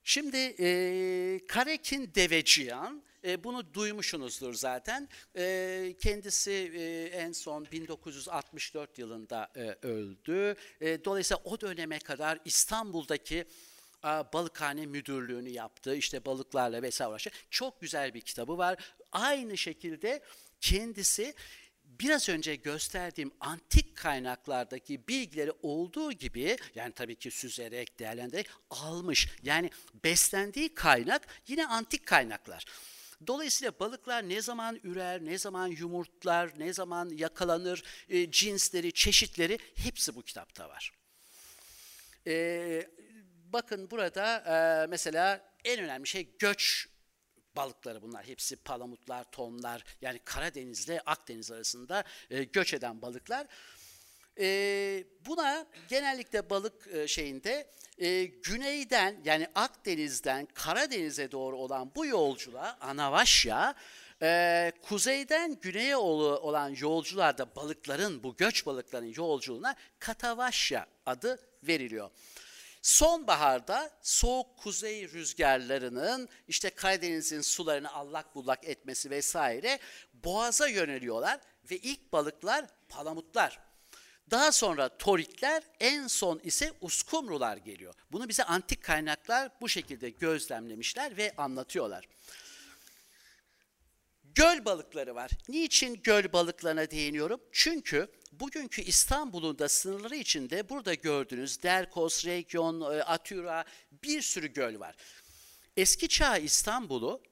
Şimdi 0.05 0.37
e, 0.37 1.47
Karekin 1.49 2.13
Deveciyan 2.15 3.03
e, 3.27 3.45
bunu 3.45 3.75
duymuşsunuzdur 3.75 4.55
zaten. 4.55 5.09
E, 5.37 5.95
kendisi 6.01 6.51
e, 6.51 7.05
en 7.05 7.33
son 7.33 7.67
1964 7.73 8.99
yılında 8.99 9.49
e, 9.57 9.87
öldü. 9.87 10.57
E, 10.81 11.05
dolayısıyla 11.05 11.41
o 11.45 11.61
döneme 11.61 11.99
kadar 11.99 12.39
İstanbul'daki 12.45 13.45
balıkhane 14.05 14.87
müdürlüğünü 14.87 15.49
yaptı. 15.49 15.97
İşte 15.97 16.25
balıklarla 16.25 16.83
vesaire 16.83 17.11
uğraştı. 17.11 17.31
Çok 17.51 17.81
güzel 17.81 18.15
bir 18.15 18.21
kitabı 18.21 18.59
var. 18.59 18.95
Aynı 19.13 19.57
şekilde 19.57 20.23
kendisi 20.61 21.35
biraz 21.85 22.29
önce 22.29 22.57
gösterdiğim 22.57 23.33
antik 23.41 23.97
kaynaklardaki 23.97 25.09
bilgileri 25.09 25.53
olduğu 25.63 26.13
gibi 26.13 26.57
yani 26.75 26.93
tabii 26.93 27.15
ki 27.15 27.31
süzerek, 27.31 27.99
değerlendirerek 27.99 28.49
almış. 28.71 29.29
Yani 29.43 29.71
beslendiği 30.05 30.75
kaynak 30.75 31.27
yine 31.49 31.67
antik 31.67 32.07
kaynaklar. 32.07 32.65
Dolayısıyla 33.27 33.73
balıklar 33.81 34.29
ne 34.29 34.43
zaman 34.43 34.81
ürer, 34.83 35.25
ne 35.25 35.39
zaman 35.39 35.67
yumurtlar, 35.67 36.59
ne 36.59 36.73
zaman 36.73 37.09
yakalanır, 37.09 37.83
e, 38.09 38.31
cinsleri, 38.31 38.93
çeşitleri 38.93 39.59
hepsi 39.75 40.15
bu 40.15 40.23
kitapta 40.23 40.69
var. 40.69 40.93
E, 42.27 42.87
bakın 43.53 43.91
burada 43.91 44.39
e, 44.39 44.87
mesela 44.87 45.55
en 45.65 45.81
önemli 45.85 46.07
şey 46.07 46.37
göç 46.39 46.89
balıkları 47.57 48.03
bunlar. 48.03 48.27
Hepsi 48.27 48.57
palamutlar, 48.57 49.25
tonlar 49.25 49.85
yani 50.01 50.19
Karadeniz 50.25 50.89
ile 50.89 51.01
Akdeniz 51.01 51.51
arasında 51.51 52.05
e, 52.31 52.45
göç 52.45 52.75
eden 52.75 53.03
balıklar. 53.03 53.47
E, 54.39 55.05
buna 55.27 55.67
genellikle 55.89 56.51
balık 56.51 56.89
e, 56.95 57.09
şeyinde 57.09 57.71
e, 57.99 58.25
güneyden 58.25 59.17
yani 59.25 59.47
Akdeniz'den 59.55 60.47
Karadeniz'e 60.47 61.33
doğru 61.33 61.57
olan 61.57 61.93
bu 61.97 62.07
yolculuğa 62.07 62.77
Anavaşya, 62.81 63.75
e, 64.23 64.73
kuzeyden 64.83 65.59
güneye 65.61 65.97
olan 65.97 66.75
yolcularda 66.79 67.57
balıkların 67.57 68.23
bu 68.23 68.37
göç 68.37 68.67
balıkların 68.67 69.13
yolculuğuna 69.17 69.77
Katavaşya 69.99 70.87
adı 71.07 71.39
veriliyor. 71.63 72.11
Sonbaharda 72.83 73.91
soğuk 74.03 74.59
kuzey 74.59 75.09
rüzgarlarının 75.09 76.29
işte 76.49 76.71
Karadeniz'in 76.71 77.41
sularını 77.41 77.93
allak 77.93 78.35
bullak 78.35 78.65
etmesi 78.65 79.11
vesaire 79.11 79.79
boğaza 80.13 80.69
yöneliyorlar 80.69 81.41
ve 81.71 81.77
ilk 81.77 82.13
balıklar 82.13 82.67
palamutlar. 82.89 83.66
Daha 84.31 84.53
sonra 84.53 84.99
torikler, 84.99 85.63
en 85.81 86.07
son 86.07 86.41
ise 86.45 86.73
uskumrular 86.81 87.57
geliyor. 87.57 87.95
Bunu 88.13 88.29
bize 88.29 88.45
antik 88.45 88.83
kaynaklar 88.83 89.51
bu 89.61 89.69
şekilde 89.69 90.11
gözlemlemişler 90.11 91.17
ve 91.17 91.35
anlatıyorlar. 91.37 92.09
Göl 94.35 94.65
balıkları 94.65 95.15
var. 95.15 95.31
Niçin 95.49 96.01
göl 96.03 96.33
balıklarına 96.33 96.91
değiniyorum? 96.91 97.41
Çünkü 97.53 98.09
bugünkü 98.33 98.83
İstanbul'un 98.83 99.59
da 99.59 99.69
sınırları 99.69 100.17
içinde 100.17 100.69
burada 100.69 100.95
gördüğünüz 100.95 101.63
Derkos, 101.63 102.27
Regyon, 102.27 102.81
e, 102.81 103.03
Atyura 103.03 103.65
bir 104.03 104.23
sürü 104.23 104.53
göl 104.53 104.81
var. 104.81 104.97
Eski 105.77 106.09
çağ 106.09 106.37
İstanbul'u 106.39 107.23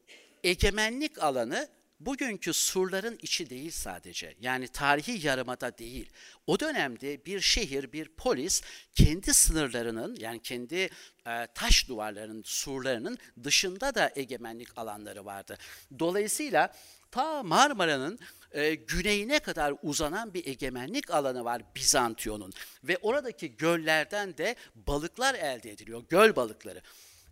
egemenlik 0.44 1.22
alanı 1.22 1.68
bugünkü 2.00 2.52
surların 2.52 3.18
içi 3.22 3.50
değil 3.50 3.70
sadece. 3.70 4.34
Yani 4.40 4.68
tarihi 4.68 5.26
yarımada 5.26 5.78
değil. 5.78 6.10
O 6.46 6.60
dönemde 6.60 7.26
bir 7.26 7.40
şehir, 7.40 7.92
bir 7.92 8.08
polis 8.08 8.62
kendi 8.94 9.34
sınırlarının 9.34 10.16
yani 10.20 10.42
kendi 10.42 10.90
e, 11.26 11.46
taş 11.54 11.88
duvarlarının, 11.88 12.42
surlarının 12.46 13.18
dışında 13.44 13.94
da 13.94 14.12
egemenlik 14.16 14.78
alanları 14.78 15.24
vardı. 15.24 15.58
Dolayısıyla 15.98 16.74
ta 17.10 17.42
Marmara'nın 17.42 18.18
e, 18.52 18.74
güneyine 18.74 19.38
kadar 19.38 19.74
uzanan 19.82 20.34
bir 20.34 20.46
egemenlik 20.46 21.10
alanı 21.10 21.44
var 21.44 21.62
Bizantiyon'un. 21.76 22.52
Ve 22.84 22.98
oradaki 23.02 23.56
göllerden 23.56 24.36
de 24.36 24.56
balıklar 24.74 25.34
elde 25.34 25.70
ediliyor, 25.70 26.04
göl 26.08 26.36
balıkları. 26.36 26.82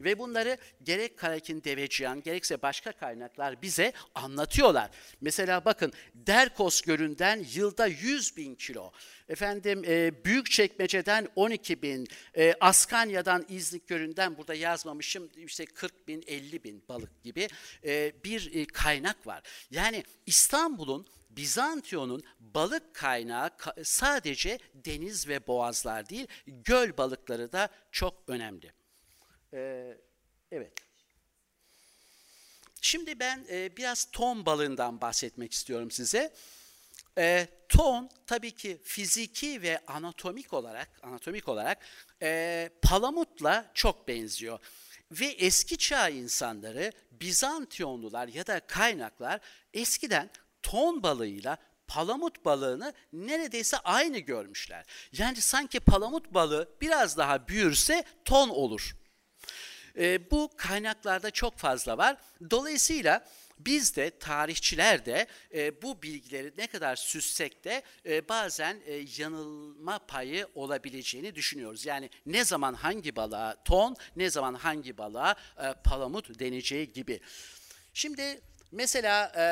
Ve 0.04 0.18
bunları 0.18 0.56
gerek 0.82 1.18
Karakin 1.18 1.64
Deveciyan 1.64 2.22
gerekse 2.22 2.62
başka 2.62 2.92
kaynaklar 2.92 3.62
bize 3.62 3.92
anlatıyorlar. 4.14 4.90
Mesela 5.20 5.64
bakın 5.64 5.92
Derkos 6.14 6.80
Gölü'nden 6.80 7.46
yılda 7.54 7.86
100 7.86 8.36
bin 8.36 8.54
kilo. 8.54 8.92
Efendim 9.28 9.84
e, 9.86 10.24
Büyükçekmece'den 10.24 11.28
12 11.36 11.82
bin, 11.82 12.08
e, 12.36 12.54
Askanya'dan 12.60 13.46
İznik 13.48 13.88
Gölü'nden 13.88 14.36
burada 14.36 14.54
yazmamışım 14.54 15.30
işte 15.36 15.64
40 15.64 16.08
bin 16.08 16.24
50 16.26 16.64
bin 16.64 16.84
balık 16.88 17.22
gibi 17.22 17.48
e, 17.84 18.12
bir 18.24 18.54
e, 18.54 18.66
kaynak 18.66 19.26
var. 19.26 19.42
Yani 19.70 20.04
İstanbul'un 20.26 21.06
Bizantiyon'un 21.30 22.22
balık 22.40 22.94
kaynağı 22.94 23.46
ka- 23.48 23.84
sadece 23.84 24.58
deniz 24.74 25.28
ve 25.28 25.46
boğazlar 25.46 26.08
değil, 26.08 26.26
göl 26.46 26.96
balıkları 26.96 27.52
da 27.52 27.68
çok 27.92 28.22
önemli. 28.26 28.72
Ee, 29.54 29.96
evet. 30.50 30.72
Şimdi 32.80 33.20
ben 33.20 33.46
e, 33.50 33.76
biraz 33.76 34.04
ton 34.12 34.46
balığından 34.46 35.00
bahsetmek 35.00 35.52
istiyorum 35.52 35.90
size. 35.90 36.34
E, 37.18 37.48
ton 37.68 38.10
tabii 38.26 38.50
ki 38.50 38.80
fiziki 38.84 39.62
ve 39.62 39.80
anatomik 39.86 40.52
olarak 40.52 40.90
anatomik 41.02 41.48
olarak 41.48 41.78
e, 42.22 42.70
palamutla 42.82 43.70
çok 43.74 44.08
benziyor. 44.08 44.58
Ve 45.12 45.26
eski 45.26 45.78
çağ 45.78 46.08
insanları 46.08 46.92
Bizantiyonlular 47.10 48.28
ya 48.28 48.46
da 48.46 48.60
kaynaklar 48.60 49.40
eskiden 49.74 50.30
ton 50.62 51.02
balığıyla 51.02 51.58
palamut 51.86 52.44
balığını 52.44 52.92
neredeyse 53.12 53.78
aynı 53.78 54.18
görmüşler. 54.18 54.84
Yani 55.12 55.40
sanki 55.40 55.80
palamut 55.80 56.34
balığı 56.34 56.68
biraz 56.80 57.16
daha 57.16 57.48
büyürse 57.48 58.04
ton 58.24 58.48
olur. 58.48 58.94
E, 59.98 60.30
bu 60.30 60.50
kaynaklarda 60.56 61.30
çok 61.30 61.58
fazla 61.58 61.98
var. 61.98 62.16
Dolayısıyla 62.50 63.24
biz 63.58 63.96
de 63.96 64.18
tarihçiler 64.18 65.06
de 65.06 65.26
e, 65.54 65.82
bu 65.82 66.02
bilgileri 66.02 66.52
ne 66.58 66.66
kadar 66.66 66.96
süssek 66.96 67.64
de 67.64 67.82
e, 68.06 68.28
bazen 68.28 68.80
e, 68.86 69.04
yanılma 69.18 69.98
payı 69.98 70.46
olabileceğini 70.54 71.34
düşünüyoruz. 71.34 71.86
Yani 71.86 72.10
ne 72.26 72.44
zaman 72.44 72.74
hangi 72.74 73.16
balığa 73.16 73.64
ton, 73.64 73.96
ne 74.16 74.30
zaman 74.30 74.54
hangi 74.54 74.98
balığa 74.98 75.34
e, 75.58 75.74
palamut 75.84 76.38
deneceği 76.38 76.92
gibi. 76.92 77.20
Şimdi 77.94 78.40
mesela 78.72 79.32
e, 79.36 79.44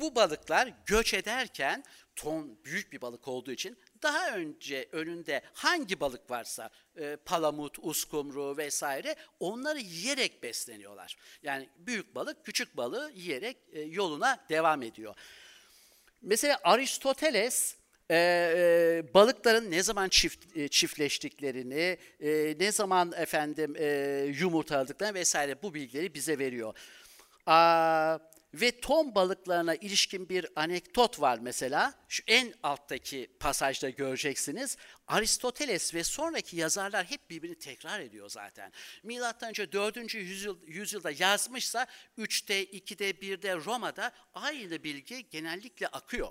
bu 0.00 0.14
balıklar 0.14 0.72
göç 0.86 1.14
ederken 1.14 1.84
ton 2.16 2.58
büyük 2.64 2.92
bir 2.92 3.00
balık 3.00 3.28
olduğu 3.28 3.52
için 3.52 3.78
daha 4.04 4.36
önce 4.36 4.88
önünde 4.92 5.42
hangi 5.52 6.00
balık 6.00 6.30
varsa 6.30 6.70
e, 6.96 7.16
palamut, 7.16 7.78
uskumru 7.82 8.56
vesaire 8.56 9.16
onları 9.40 9.80
yiyerek 9.80 10.42
besleniyorlar. 10.42 11.16
Yani 11.42 11.68
büyük 11.76 12.14
balık 12.14 12.44
küçük 12.44 12.76
balığı 12.76 13.12
yiyerek 13.14 13.56
e, 13.72 13.80
yoluna 13.80 14.44
devam 14.48 14.82
ediyor. 14.82 15.14
Mesela 16.22 16.60
Aristoteles 16.64 17.76
e, 18.10 18.16
e, 18.16 19.14
balıkların 19.14 19.70
ne 19.70 19.82
zaman 19.82 20.08
çift 20.08 20.56
e, 20.56 20.68
çiftleştiklerini, 20.68 21.98
e, 22.20 22.56
ne 22.60 22.72
zaman 22.72 23.12
efendim 23.16 23.74
e, 23.78 23.86
yumurtaladıklarını 24.38 25.14
vesaire 25.14 25.62
bu 25.62 25.74
bilgileri 25.74 26.14
bize 26.14 26.38
veriyor. 26.38 26.74
Aa, 27.46 28.18
ve 28.60 28.80
ton 28.80 29.14
balıklarına 29.14 29.74
ilişkin 29.74 30.28
bir 30.28 30.46
anekdot 30.56 31.20
var 31.20 31.38
mesela. 31.42 31.94
Şu 32.08 32.22
en 32.26 32.54
alttaki 32.62 33.30
pasajda 33.40 33.90
göreceksiniz. 33.90 34.76
Aristoteles 35.06 35.94
ve 35.94 36.04
sonraki 36.04 36.56
yazarlar 36.56 37.06
hep 37.06 37.30
birbirini 37.30 37.58
tekrar 37.58 38.00
ediyor 38.00 38.30
zaten. 38.30 38.72
Milattan 39.02 39.48
önce 39.48 39.72
4. 39.72 40.14
Yüzyıl, 40.14 40.58
yüzyılda 40.66 41.10
yazmışsa 41.10 41.86
3'te, 42.18 42.64
2'de, 42.64 43.10
1'de 43.10 43.56
Roma'da 43.56 44.12
aynı 44.34 44.84
bilgi 44.84 45.30
genellikle 45.30 45.86
akıyor. 45.88 46.28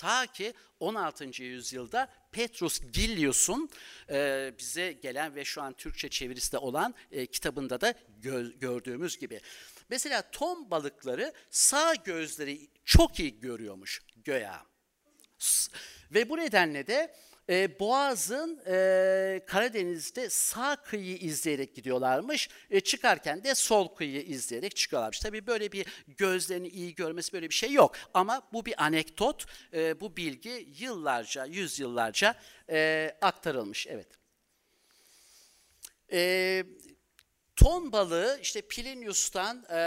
Ta 0.00 0.26
ki 0.26 0.54
16. 0.80 1.42
yüzyılda 1.42 2.08
Petrus 2.32 2.80
Gillius'un 2.92 3.70
e, 4.10 4.52
bize 4.58 4.92
gelen 4.92 5.34
ve 5.34 5.44
şu 5.44 5.62
an 5.62 5.72
Türkçe 5.72 6.08
çevirisi 6.08 6.52
de 6.52 6.58
olan 6.58 6.94
e, 7.12 7.26
kitabında 7.26 7.80
da 7.80 7.94
gö- 8.22 8.58
gördüğümüz 8.58 9.18
gibi. 9.18 9.40
Mesela 9.90 10.30
ton 10.30 10.70
balıkları 10.70 11.32
sağ 11.50 11.94
gözleri 11.94 12.68
çok 12.84 13.20
iyi 13.20 13.40
görüyormuş 13.40 14.02
göya. 14.24 14.66
Ve 16.10 16.28
bu 16.28 16.36
nedenle 16.36 16.86
de 16.86 17.14
e, 17.48 17.80
Boğaz'ın 17.80 18.62
e, 18.66 19.40
Karadeniz'de 19.46 20.30
sağ 20.30 20.76
kıyıyı 20.76 21.16
izleyerek 21.16 21.74
gidiyorlarmış. 21.74 22.48
E, 22.70 22.80
çıkarken 22.80 23.44
de 23.44 23.54
sol 23.54 23.94
kıyıyı 23.94 24.22
izleyerek 24.22 24.76
çıkıyorlarmış. 24.76 25.18
Tabii 25.18 25.46
böyle 25.46 25.72
bir 25.72 25.86
gözlerini 26.06 26.68
iyi 26.68 26.94
görmesi 26.94 27.32
böyle 27.32 27.48
bir 27.48 27.54
şey 27.54 27.72
yok. 27.72 27.96
Ama 28.14 28.48
bu 28.52 28.66
bir 28.66 28.84
anekdot, 28.84 29.46
e, 29.74 30.00
bu 30.00 30.16
bilgi 30.16 30.68
yıllarca, 30.78 31.44
yüzyıllarca 31.44 32.34
e, 32.70 33.10
aktarılmış. 33.20 33.86
Evet. 33.86 34.08
E, 36.12 36.64
Ton 37.56 37.92
balığı 37.92 38.38
işte 38.42 38.62
Plinius'tan 38.62 39.64
e, 39.64 39.78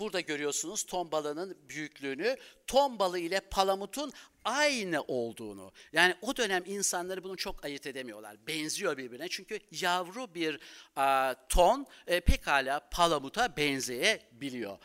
burada 0.00 0.20
görüyorsunuz 0.20 0.84
ton 0.84 1.12
balığının 1.12 1.58
büyüklüğünü. 1.68 2.36
Ton 2.66 2.98
balığı 2.98 3.18
ile 3.18 3.40
palamutun 3.40 4.12
aynı 4.44 5.02
olduğunu. 5.02 5.72
Yani 5.92 6.14
o 6.22 6.36
dönem 6.36 6.62
insanları 6.66 7.24
bunu 7.24 7.36
çok 7.36 7.64
ayırt 7.64 7.86
edemiyorlar. 7.86 8.46
Benziyor 8.46 8.96
birbirine. 8.96 9.28
Çünkü 9.28 9.58
yavru 9.70 10.34
bir 10.34 10.60
a, 10.96 11.34
ton 11.48 11.86
e, 12.06 12.20
pekala 12.20 12.88
palamuta 12.90 13.56
benzeyebiliyor. 13.56 14.78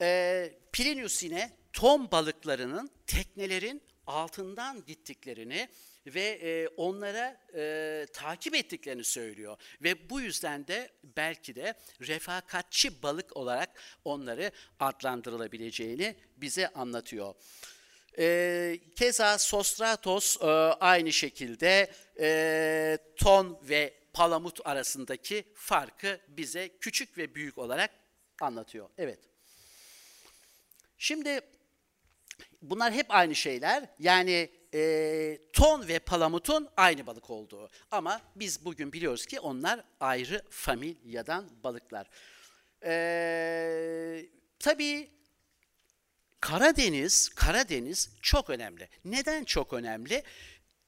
E, 0.00 0.52
Plinius 0.72 1.22
yine 1.22 1.56
ton 1.72 2.10
balıklarının 2.10 2.90
teknelerin 3.06 3.82
altından 4.06 4.84
gittiklerini 4.84 5.68
ve 6.06 6.40
e, 6.42 6.68
onlara 6.68 7.40
e, 7.54 8.06
takip 8.12 8.54
ettiklerini 8.54 9.04
söylüyor. 9.04 9.56
Ve 9.82 10.10
bu 10.10 10.20
yüzden 10.20 10.66
de 10.66 10.90
belki 11.16 11.54
de 11.54 11.74
refakatçi 12.00 13.02
balık 13.02 13.36
olarak 13.36 13.82
onları 14.04 14.50
adlandırılabileceğini 14.80 16.16
bize 16.36 16.68
anlatıyor. 16.68 17.34
E, 18.18 18.80
keza 18.96 19.38
Sostratos 19.38 20.36
e, 20.42 20.46
aynı 20.80 21.12
şekilde 21.12 21.92
e, 22.20 22.98
ton 23.16 23.58
ve 23.62 23.94
palamut 24.12 24.66
arasındaki 24.66 25.44
farkı 25.54 26.20
bize 26.28 26.68
küçük 26.80 27.18
ve 27.18 27.34
büyük 27.34 27.58
olarak 27.58 27.90
anlatıyor. 28.40 28.88
Evet. 28.98 29.18
Şimdi 30.98 31.40
bunlar 32.62 32.92
hep 32.92 33.06
aynı 33.08 33.34
şeyler. 33.34 33.88
Yani 33.98 34.50
e, 34.74 35.38
ton 35.52 35.88
ve 35.88 35.98
palamutun 35.98 36.68
aynı 36.76 37.06
balık 37.06 37.30
olduğu. 37.30 37.70
Ama 37.90 38.20
biz 38.36 38.64
bugün 38.64 38.92
biliyoruz 38.92 39.26
ki 39.26 39.40
onlar 39.40 39.84
ayrı 40.00 40.42
familyadan 40.50 41.50
balıklar. 41.64 42.10
E, 42.84 44.26
tabii 44.58 45.10
Karadeniz, 46.40 47.28
Karadeniz 47.28 48.10
çok 48.22 48.50
önemli. 48.50 48.88
Neden 49.04 49.44
çok 49.44 49.72
önemli? 49.72 50.22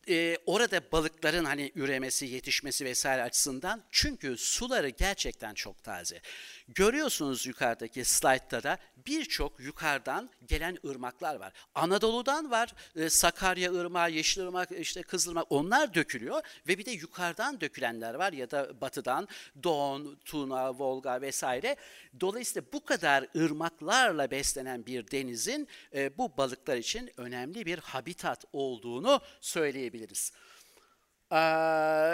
Ee, 0.09 0.39
orada 0.47 0.81
balıkların 0.93 1.45
hani 1.45 1.73
üremesi, 1.75 2.27
yetişmesi 2.27 2.85
vesaire 2.85 3.23
açısından 3.23 3.85
çünkü 3.91 4.37
suları 4.37 4.89
gerçekten 4.89 5.55
çok 5.55 5.83
taze. 5.83 6.21
Görüyorsunuz 6.69 7.47
yukarıdaki 7.47 8.05
slaytta 8.05 8.63
da 8.63 8.79
birçok 9.07 9.61
yukarıdan 9.61 10.31
gelen 10.47 10.79
ırmaklar 10.87 11.37
var. 11.37 11.53
Anadolu'dan 11.75 12.51
var, 12.51 12.75
e, 12.97 13.11
Sakarya 13.11 13.73
Irmağı, 13.73 14.11
Yeşil 14.11 14.43
Irmak, 14.43 14.73
işte 14.73 15.03
Kızılırmak 15.03 15.47
onlar 15.51 15.95
dökülüyor 15.95 16.43
ve 16.69 16.79
bir 16.79 16.85
de 16.85 16.91
yukarıdan 16.91 17.61
dökülenler 17.61 18.15
var 18.15 18.33
ya 18.33 18.51
da 18.51 18.81
batıdan 18.81 19.29
Don, 19.63 20.19
Tuna, 20.25 20.79
Volga 20.79 21.21
vesaire. 21.21 21.77
Dolayısıyla 22.21 22.69
bu 22.73 22.85
kadar 22.85 23.27
ırmaklarla 23.37 24.31
beslenen 24.31 24.87
bir 24.87 25.11
denizin 25.11 25.69
e, 25.95 26.19
bu 26.19 26.37
balıklar 26.37 26.77
için 26.77 27.11
önemli 27.17 27.67
bir 27.67 27.79
habitat 27.79 28.45
olduğunu 28.53 29.21
söyleyebiliriz. 29.41 30.33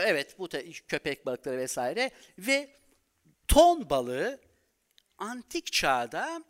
Evet 0.06 0.38
bu 0.38 0.48
köpek 0.88 1.26
balıkları 1.26 1.58
vesaire 1.58 2.10
ve 2.38 2.81
ton 3.48 3.90
balığı 3.90 4.40
antik 5.18 5.72
çağda 5.72 6.42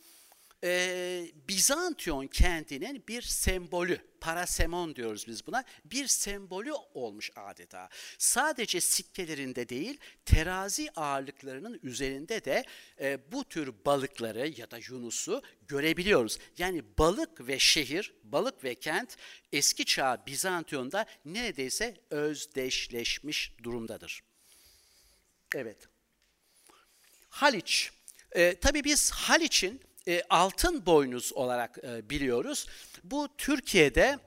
e, 0.65 1.27
Bizantiyon 1.49 2.27
kentinin 2.27 3.05
bir 3.09 3.23
sembolü, 3.23 3.99
parasemon 4.21 4.97
diyoruz 4.97 5.25
biz 5.29 5.47
buna, 5.47 5.65
bir 5.85 6.07
sembolü 6.07 6.73
olmuş 6.95 7.31
adeta. 7.37 7.89
Sadece 8.19 8.81
sikkelerinde 8.81 9.69
değil, 9.69 9.99
terazi 10.25 10.91
ağırlıklarının 10.97 11.81
üzerinde 11.83 12.45
de 12.45 12.65
e, 13.01 13.33
bu 13.33 13.45
tür 13.45 13.73
balıkları 13.87 14.49
ya 14.57 14.71
da 14.71 14.79
yunusu 14.89 15.43
görebiliyoruz. 15.69 16.39
Yani 16.59 16.83
balık 16.99 17.47
ve 17.47 17.59
şehir, 17.59 18.15
balık 18.25 18.65
ve 18.65 18.75
kent 18.75 19.17
eski 19.53 19.85
çağ 19.85 20.23
Bizantiyon'da 20.27 21.07
neredeyse 21.25 21.97
özdeşleşmiş 22.11 23.53
durumdadır. 23.63 24.23
Evet. 25.55 25.92
Haliç. 27.33 27.91
E, 28.33 28.55
tabii 28.55 28.85
biz 28.85 29.11
Haliç'in 29.11 29.81
e, 30.09 30.23
altın 30.31 30.87
boynuz 30.87 31.33
olarak 31.33 31.79
e, 31.85 32.11
biliyoruz. 32.11 32.67
Bu 33.05 33.29
Türkiye'de 33.39 34.19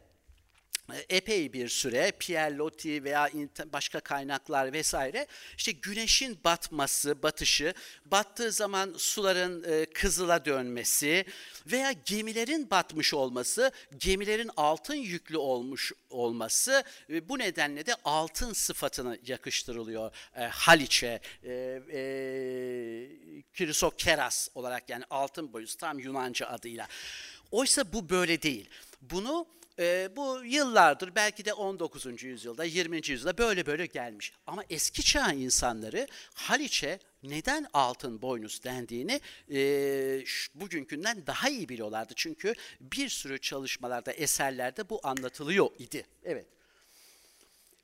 epey 1.10 1.54
bir 1.54 1.70
süre 1.70 2.12
Pierre 2.20 2.58
Loti 2.58 3.04
veya 3.04 3.30
başka 3.74 4.00
kaynaklar 4.00 4.74
vesaire 4.74 5.28
işte 5.58 5.72
güneşin 5.72 6.40
batması, 6.44 7.24
batışı, 7.24 7.74
battığı 8.06 8.52
zaman 8.52 8.94
suların 8.98 9.64
e, 9.64 9.86
kızıla 9.86 10.46
dönmesi 10.46 11.26
veya 11.68 11.92
gemilerin 11.92 12.70
batmış 12.70 13.14
olması, 13.14 13.72
gemilerin 13.98 14.52
altın 14.58 14.96
yüklü 14.96 15.38
olmuş 15.38 15.94
olması 16.10 16.84
e, 17.10 17.30
bu 17.30 17.40
nedenle 17.40 17.86
de 17.86 17.96
altın 18.04 18.54
sıfatını 18.54 19.20
yakıştırılıyor 19.26 20.12
e, 20.36 20.44
Haliç'e. 20.44 21.20
E, 21.44 21.82
e, 21.94 22.06
olarak 24.56 24.90
yani 24.90 25.04
altın 25.10 25.54
boyuz 25.54 25.76
tam 25.76 26.00
Yunanca 26.00 26.48
adıyla. 26.48 26.88
Oysa 27.52 27.94
bu 27.94 28.10
böyle 28.10 28.42
değil. 28.42 28.70
Bunu 29.02 29.48
e, 29.80 30.10
bu 30.16 30.42
yıllardır 30.46 31.16
belki 31.16 31.46
de 31.46 31.54
19. 31.54 32.24
yüzyılda 32.24 32.64
20. 32.64 33.02
yüzyılda 33.08 33.38
böyle 33.38 33.66
böyle 33.66 33.86
gelmiş. 33.86 34.34
Ama 34.48 34.64
eski 34.70 35.04
çağ 35.04 35.34
insanları 35.34 36.08
Haliç'e 36.34 37.00
neden 37.24 37.68
altın 37.74 38.22
boynuz 38.22 38.64
dendiğini 38.64 39.22
e, 39.52 39.60
bugünkünden 40.56 41.28
daha 41.28 41.50
iyi 41.50 41.70
biliyorlardı. 41.70 42.14
Çünkü 42.16 42.54
bir 42.80 43.10
sürü 43.10 43.42
çalışmalarda, 43.42 44.12
eserlerde 44.12 44.90
bu 44.90 45.00
anlatılıyor 45.04 45.70
idi. 45.80 46.06
Evet. 46.24 46.46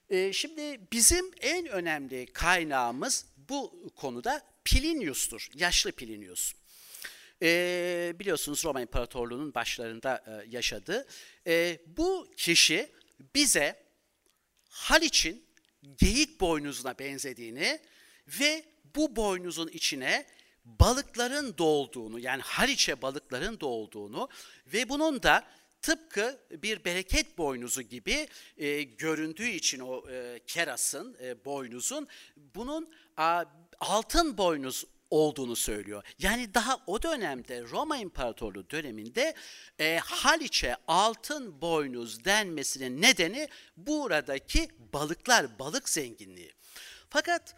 E, 0.10 0.34
şimdi 0.34 0.80
bizim 0.91 1.32
en 1.41 1.67
önemli 1.67 2.25
kaynağımız 2.25 3.25
bu 3.49 3.89
konuda 3.95 4.41
Plinius'tur. 4.65 5.49
Yaşlı 5.56 5.91
Plinius. 5.91 6.54
E, 7.41 8.13
biliyorsunuz 8.19 8.65
Roma 8.65 8.82
İmparatorluğu'nun 8.82 9.54
başlarında 9.54 10.23
e, 10.27 10.49
yaşadı. 10.49 11.08
E, 11.47 11.80
bu 11.88 12.32
kişi 12.38 12.91
bize 13.36 13.84
Haliç'in 14.69 15.45
geyik 15.97 16.41
boynuzuna 16.41 16.99
benzediğini 16.99 17.80
ve 18.27 18.65
bu 18.95 19.15
boynuzun 19.15 19.67
içine 19.67 20.25
balıkların 20.65 21.58
dolduğunu 21.58 22.19
yani 22.19 22.41
Haliç'e 22.41 23.01
balıkların 23.01 23.60
dolduğunu 23.60 24.30
ve 24.67 24.89
bunun 24.89 25.23
da 25.23 25.47
tıpkı 25.82 26.39
bir 26.51 26.86
bereket 26.86 27.38
boynuzu 27.38 27.82
gibi 27.82 28.27
e, 28.58 28.84
göründüğü 28.84 29.49
için 29.49 29.80
o 29.80 30.10
e, 30.10 30.39
kerasın, 30.47 31.17
e, 31.21 31.45
boynuzun 31.45 32.08
bunun 32.56 32.93
a, 33.17 33.43
altın 33.80 34.38
boynuz 34.38 34.86
olduğunu 35.12 35.56
söylüyor. 35.56 36.04
Yani 36.19 36.54
daha 36.54 36.80
o 36.88 37.02
dönemde 37.02 37.63
Roma 37.63 37.97
İmparatorluğu 37.97 38.69
döneminde 38.69 39.34
e, 39.80 39.97
Haliç'e 39.97 40.76
altın 40.88 41.62
boynuz 41.62 42.26
denmesinin 42.26 43.02
nedeni 43.02 43.47
buradaki 43.78 44.69
balıklar, 44.93 45.60
balık 45.60 45.89
zenginliği. 45.89 46.54
Fakat 47.10 47.56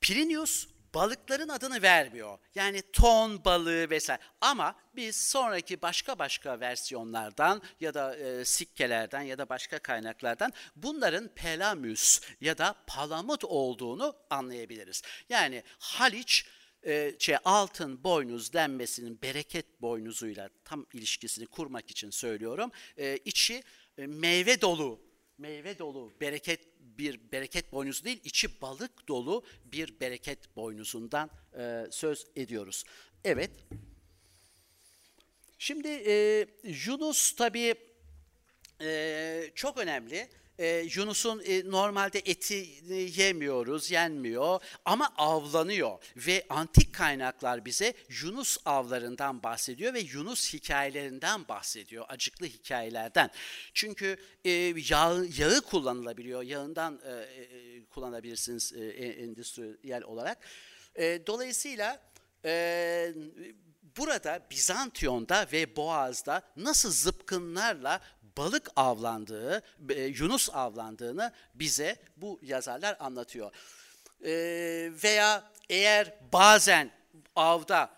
Plinius 0.00 0.66
balıkların 0.94 1.48
adını 1.48 1.82
vermiyor. 1.82 2.38
Yani 2.54 2.82
ton 2.92 3.44
balığı 3.44 3.90
vesaire. 3.90 4.22
Ama 4.40 4.74
biz 4.96 5.16
sonraki 5.16 5.82
başka 5.82 6.18
başka 6.18 6.60
versiyonlardan 6.60 7.62
ya 7.80 7.94
da 7.94 8.16
e, 8.16 8.44
sikkelerden 8.44 9.22
ya 9.22 9.38
da 9.38 9.48
başka 9.48 9.78
kaynaklardan 9.78 10.52
bunların 10.76 11.28
pelamüs 11.28 12.20
ya 12.40 12.58
da 12.58 12.74
palamut 12.86 13.44
olduğunu 13.44 14.16
anlayabiliriz. 14.30 15.02
Yani 15.28 15.62
Haliç 15.78 16.46
e, 16.86 17.14
şey, 17.18 17.36
altın 17.44 18.04
boynuz 18.04 18.52
denmesinin 18.52 19.22
bereket 19.22 19.80
boynuzuyla 19.80 20.48
tam 20.64 20.86
ilişkisini 20.92 21.46
kurmak 21.46 21.90
için 21.90 22.10
söylüyorum. 22.10 22.70
E, 22.96 23.18
içi 23.24 23.62
e, 23.98 24.06
meyve 24.06 24.60
dolu, 24.60 25.00
meyve 25.38 25.78
dolu 25.78 26.12
bereket 26.20 26.60
bir 26.80 27.32
bereket 27.32 27.72
boynuzu 27.72 28.04
değil, 28.04 28.20
içi 28.24 28.60
balık 28.60 29.08
dolu 29.08 29.44
bir 29.64 30.00
bereket 30.00 30.56
boynuzundan 30.56 31.30
e, 31.58 31.86
söz 31.90 32.26
ediyoruz. 32.36 32.84
Evet. 33.24 33.50
Şimdi 35.58 35.88
e, 35.88 36.46
Yunus 36.64 37.32
tabii 37.32 37.74
e, 38.80 39.50
çok 39.54 39.78
önemli. 39.78 40.28
Ee, 40.58 40.86
Yunus'un 40.94 41.42
e, 41.44 41.70
normalde 41.70 42.18
eti 42.18 42.68
yemiyoruz, 43.20 43.90
yenmiyor 43.90 44.60
ama 44.84 45.12
avlanıyor 45.16 45.98
ve 46.16 46.46
antik 46.48 46.94
kaynaklar 46.94 47.64
bize 47.64 47.94
Yunus 48.22 48.58
avlarından 48.64 49.42
bahsediyor 49.42 49.94
ve 49.94 50.00
Yunus 50.00 50.52
hikayelerinden 50.52 51.48
bahsediyor, 51.48 52.04
acıklı 52.08 52.46
hikayelerden. 52.46 53.30
Çünkü 53.74 54.16
e, 54.44 54.50
yağ, 54.90 55.24
yağı 55.38 55.60
kullanılabiliyor, 55.60 56.42
yağından 56.42 57.00
e, 57.04 57.12
e, 57.12 57.84
kullanabilirsiniz 57.84 58.72
e, 58.72 58.84
endüstriyel 59.06 60.02
olarak. 60.02 60.38
E, 60.94 61.26
dolayısıyla 61.26 62.02
e, 62.44 63.14
burada 63.96 64.46
Bizantiyon'da 64.50 65.46
ve 65.52 65.76
Boğaz'da 65.76 66.42
nasıl 66.56 66.90
zıpkınlarla 66.90 68.00
balık 68.38 68.70
avlandığı, 68.76 69.62
e, 69.88 70.02
Yunus 70.02 70.50
avlandığını 70.52 71.32
bize 71.54 71.96
bu 72.16 72.38
yazarlar 72.42 72.96
anlatıyor. 73.00 73.52
E, 74.24 74.32
veya 75.04 75.50
eğer 75.68 76.14
bazen 76.32 76.90
avda, 77.36 77.90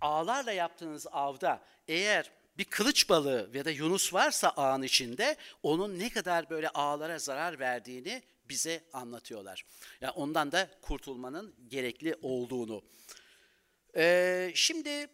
ağlarla 0.00 0.52
yaptığınız 0.52 1.06
avda 1.12 1.62
eğer 1.88 2.30
bir 2.58 2.64
kılıç 2.64 3.08
balığı 3.08 3.50
ya 3.54 3.64
da 3.64 3.70
yunus 3.70 4.14
varsa 4.14 4.48
ağın 4.48 4.82
içinde 4.82 5.36
onun 5.62 5.98
ne 5.98 6.10
kadar 6.10 6.50
böyle 6.50 6.68
ağlara 6.68 7.18
zarar 7.18 7.58
verdiğini 7.58 8.22
bize 8.48 8.84
anlatıyorlar. 8.92 9.64
Yani 10.00 10.10
ondan 10.10 10.52
da 10.52 10.70
kurtulmanın 10.82 11.54
gerekli 11.68 12.14
olduğunu. 12.22 12.82
Ee, 13.96 14.52
şimdi 14.54 15.08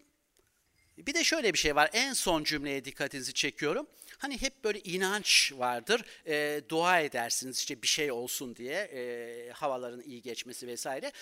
bir 0.99 1.15
de 1.15 1.25
şöyle 1.25 1.53
bir 1.53 1.59
şey 1.59 1.77
var. 1.77 1.91
En 1.93 2.13
son 2.13 2.45
cümleye 2.45 2.85
dikkatinizi 2.85 3.35
çekiyorum. 3.35 3.87
Hani 4.19 4.43
hep 4.43 4.65
böyle 4.65 4.81
inanç 4.81 5.53
vardır. 5.57 6.03
E, 6.27 6.61
dua 6.69 7.01
edersiniz 7.01 7.59
işte 7.59 7.83
bir 7.83 7.87
şey 7.87 8.13
olsun 8.13 8.57
diye 8.57 8.75
e, 8.75 9.51
havaların 9.53 10.01
iyi 10.01 10.23
geçmesi 10.23 10.67
vesaire. 10.67 11.13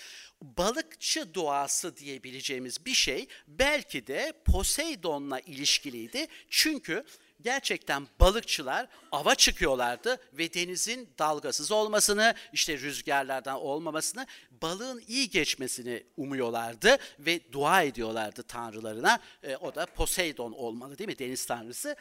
Balıkçı 0.41 1.33
duası 1.33 1.97
diyebileceğimiz 1.97 2.85
bir 2.85 2.93
şey 2.93 3.27
belki 3.47 4.07
de 4.07 4.33
Poseidon'la 4.45 5.39
ilişkiliydi. 5.39 6.27
Çünkü 6.49 7.05
gerçekten 7.43 8.07
balıkçılar 8.19 8.87
ava 9.11 9.35
çıkıyorlardı 9.35 10.17
ve 10.33 10.53
denizin 10.53 11.09
dalgasız 11.19 11.71
olmasını, 11.71 12.35
işte 12.53 12.77
rüzgarlardan 12.77 13.61
olmamasını, 13.61 14.27
balığın 14.61 15.03
iyi 15.07 15.29
geçmesini 15.29 16.03
umuyorlardı 16.17 16.97
ve 17.19 17.51
dua 17.51 17.83
ediyorlardı 17.83 18.43
tanrılarına. 18.43 19.19
E, 19.43 19.55
o 19.55 19.75
da 19.75 19.85
Poseidon 19.85 20.51
olmalı 20.51 20.97
değil 20.97 21.07
mi 21.07 21.19
deniz 21.19 21.45
tanrısı? 21.45 21.95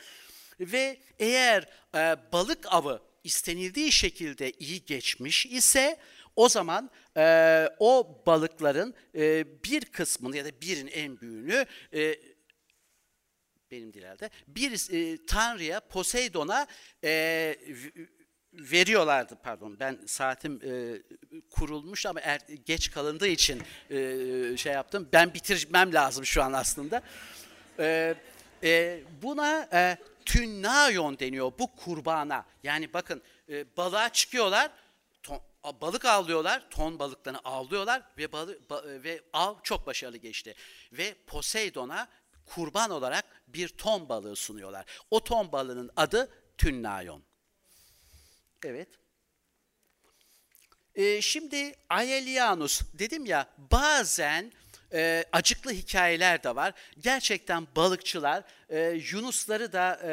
Ve 0.61 1.01
eğer 1.19 1.69
e, 1.95 2.17
balık 2.33 2.73
avı 2.73 3.03
istenildiği 3.25 3.93
şekilde 3.93 4.51
iyi 4.51 4.85
geçmiş 4.85 5.47
ise 5.47 5.97
o 6.37 6.49
zaman 6.49 6.91
e, 7.17 7.69
o 7.79 8.23
balıkların 8.27 8.95
e, 9.15 9.47
bir 9.65 9.85
kısmını 9.85 10.37
ya 10.37 10.45
da 10.45 10.61
birin 10.61 10.87
en 10.87 11.21
büyüğünü 11.21 11.67
e, 11.95 12.17
benim 13.71 13.93
dilerde 13.93 14.31
bir 14.47 14.93
e, 14.93 15.27
tanrıya 15.27 15.81
Poseidon'a 15.81 16.67
e, 17.05 17.57
veriyorlardı 18.53 19.39
pardon. 19.43 19.77
Ben 19.81 19.99
saatim 20.07 20.61
e, 20.65 21.03
kurulmuş 21.51 22.07
ama 22.07 22.21
er, 22.21 22.41
geç 22.67 22.91
kalındığı 22.91 23.29
için 23.29 23.63
e, 23.91 24.57
şey 24.57 24.73
yaptım. 24.73 25.09
Ben 25.13 25.35
bitirmem 25.35 25.95
lazım 25.95 26.27
şu 26.27 26.43
an 26.43 26.53
aslında. 26.53 27.03
E, 27.79 28.15
e, 28.63 29.01
buna 29.23 29.69
e, 29.73 29.97
tünnayon 30.25 31.19
deniyor 31.19 31.53
bu 31.59 31.77
kurbana 31.77 32.47
yani 32.63 32.93
bakın 32.93 33.23
e, 33.49 33.77
balığa 33.77 34.09
çıkıyorlar 34.09 34.71
ton, 35.23 35.41
balık 35.81 36.05
avlıyorlar 36.05 36.71
ton 36.71 36.99
balıklarını 36.99 37.39
avlıyorlar 37.39 38.03
ve 38.19 38.33
balı, 38.33 38.59
ba, 38.71 38.83
ve 38.85 39.23
av 39.33 39.55
çok 39.63 39.87
başarılı 39.87 40.17
geçti 40.17 40.55
ve 40.93 41.15
Poseidon'a 41.27 42.09
kurban 42.47 42.91
olarak 42.91 43.25
bir 43.49 43.69
ton 43.69 44.09
balığı 44.09 44.37
sunuyorlar. 44.37 44.87
O 45.11 45.25
ton 45.25 45.53
balığının 45.53 45.91
adı 45.97 46.33
tünnayon. 46.59 47.23
Evet. 48.65 48.89
Ee, 50.95 51.21
şimdi 51.23 51.75
Aelianus 51.89 52.83
dedim 52.95 53.27
ya 53.27 53.49
bazen 53.71 54.53
e, 54.93 55.25
acıklı 55.33 55.71
hikayeler 55.73 56.43
de 56.43 56.57
var. 56.57 56.73
Gerçekten 56.99 57.67
balıkçılar 57.77 58.45
e, 58.69 58.81
Yunusları 59.13 59.73
da 59.73 60.01
e, 60.05 60.13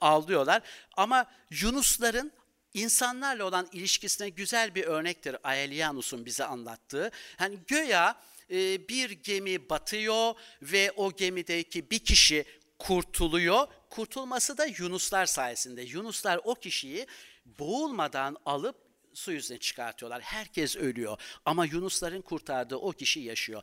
avlıyorlar. 0.00 0.62
Ama 0.96 1.26
Yunusların 1.50 2.32
insanlarla 2.74 3.44
olan 3.44 3.68
ilişkisine 3.72 4.28
güzel 4.28 4.74
bir 4.74 4.84
örnektir 4.84 5.36
Aelianus'un 5.44 6.26
bize 6.26 6.44
anlattığı. 6.44 7.10
Hani 7.36 7.58
göya 7.66 8.16
e, 8.50 8.88
bir 8.88 9.10
gemi 9.10 9.70
batıyor 9.70 10.34
ve 10.62 10.92
o 10.96 11.12
gemideki 11.12 11.90
bir 11.90 11.98
kişi 11.98 12.44
kurtuluyor. 12.78 13.66
Kurtulması 13.90 14.58
da 14.58 14.66
Yunuslar 14.66 15.26
sayesinde. 15.26 15.82
Yunuslar 15.82 16.40
o 16.44 16.54
kişiyi 16.54 17.06
boğulmadan 17.46 18.36
alıp 18.44 18.83
su 19.14 19.32
yüzüne 19.32 19.58
çıkartıyorlar. 19.58 20.22
Herkes 20.22 20.76
ölüyor 20.76 21.20
ama 21.44 21.66
Yunusların 21.66 22.22
kurtardığı 22.22 22.76
o 22.76 22.92
kişi 22.92 23.20
yaşıyor. 23.20 23.62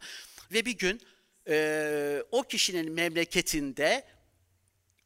Ve 0.52 0.66
bir 0.66 0.78
gün 0.78 1.02
e, 1.48 2.24
o 2.32 2.44
kişinin 2.44 2.92
memleketinde 2.92 4.06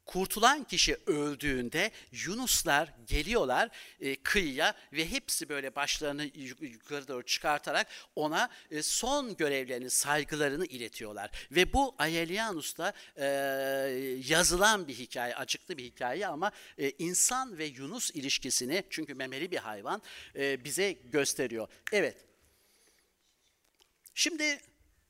kurtulan 0.06 0.64
kişi 0.64 0.98
öldüğünde 1.06 1.92
Yunuslar 2.12 2.94
geliyorlar 3.08 3.70
e, 4.00 4.16
kıyıya 4.16 4.76
ve 4.94 5.12
hepsi 5.12 5.50
böyle 5.50 5.76
başlarını 5.76 6.32
yukarı 6.62 7.08
doğru 7.08 7.24
çıkartarak 7.24 7.88
ona 8.16 8.50
e, 8.72 8.82
son 8.82 9.38
görevlerini, 9.38 9.90
saygılarını 9.90 10.66
iletiyorlar. 10.66 11.32
Ve 11.52 11.74
bu 11.74 11.96
Aelianus'ta 11.98 12.94
e, 13.16 13.26
yazılan 14.28 14.88
bir 14.88 14.94
hikaye, 14.94 15.36
acıklı 15.36 15.78
bir 15.78 15.84
hikaye 15.84 16.28
ama 16.28 16.52
e, 16.78 16.90
insan 16.90 17.58
ve 17.58 17.66
Yunus 17.66 18.12
ilişkisini, 18.12 18.84
çünkü 18.90 19.14
memeli 19.14 19.52
bir 19.52 19.58
hayvan, 19.58 20.02
e, 20.36 20.64
bize 20.64 20.92
gösteriyor. 20.92 21.68
Evet. 21.92 22.18
Şimdi 24.14 24.60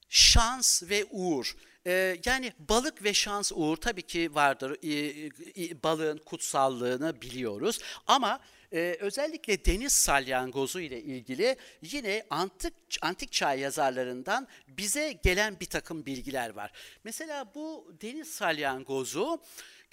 şans 0.09 0.83
ve 0.83 1.05
uğur. 1.05 1.55
Ee, 1.87 2.17
yani 2.25 2.53
balık 2.59 3.03
ve 3.03 3.13
şans 3.13 3.51
uğur 3.55 3.77
tabii 3.77 4.01
ki 4.01 4.35
vardır. 4.35 4.77
Ee, 4.83 5.83
balığın 5.83 6.17
kutsallığını 6.17 7.21
biliyoruz. 7.21 7.79
Ama 8.07 8.39
e, 8.73 8.97
özellikle 8.99 9.65
deniz 9.65 9.93
salyangozu 9.93 10.79
ile 10.79 11.01
ilgili 11.01 11.55
yine 11.81 12.25
antik 12.29 12.73
antik 13.01 13.31
çağ 13.31 13.53
yazarlarından 13.53 14.47
bize 14.67 15.11
gelen 15.23 15.59
bir 15.59 15.65
takım 15.65 16.05
bilgiler 16.05 16.49
var. 16.49 16.71
Mesela 17.03 17.51
bu 17.55 17.95
deniz 18.01 18.27
salyangozu 18.27 19.41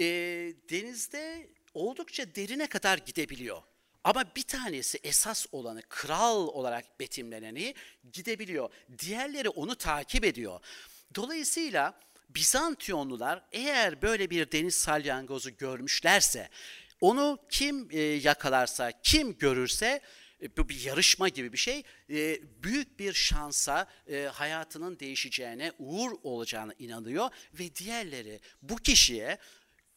e, 0.01 0.05
denizde 0.71 1.49
oldukça 1.75 2.35
derine 2.35 2.67
kadar 2.67 2.99
gidebiliyor. 2.99 3.63
Ama 4.05 4.25
bir 4.37 4.43
tanesi 4.43 4.99
esas 5.03 5.47
olanı, 5.53 5.83
kral 5.89 6.49
olarak 6.49 7.01
betimleneni 7.01 7.75
gidebiliyor. 8.13 8.71
Diğerleri 8.99 9.49
onu 9.49 9.75
takip 9.75 10.25
ediyor. 10.25 10.61
Dolayısıyla 11.15 11.95
Bizantiyonlular 12.35 13.43
eğer 13.53 14.03
böyle 14.03 14.31
bir 14.31 14.53
deniz 14.53 14.75
salyangozu 14.75 15.57
görmüşlerse, 15.57 16.49
onu 17.01 17.39
kim 17.51 17.89
e, 17.91 18.01
yakalarsa, 18.01 18.93
kim 19.03 19.39
görürse 19.39 20.01
e, 20.43 20.57
bu 20.57 20.69
bir 20.69 20.81
yarışma 20.81 21.29
gibi 21.29 21.53
bir 21.53 21.59
şey. 21.59 21.83
E, 22.11 22.41
büyük 22.63 22.99
bir 22.99 23.13
şansa 23.13 23.87
hayatının 24.33 24.99
değişeceğine, 24.99 25.73
uğur 25.79 26.11
olacağına 26.23 26.73
inanıyor 26.79 27.31
ve 27.55 27.75
diğerleri 27.75 28.41
bu 28.63 28.77
kişiye 28.77 29.39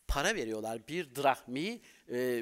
para 0.07 0.35
veriyorlar. 0.35 0.87
Bir 0.87 1.15
drahmi 1.15 1.81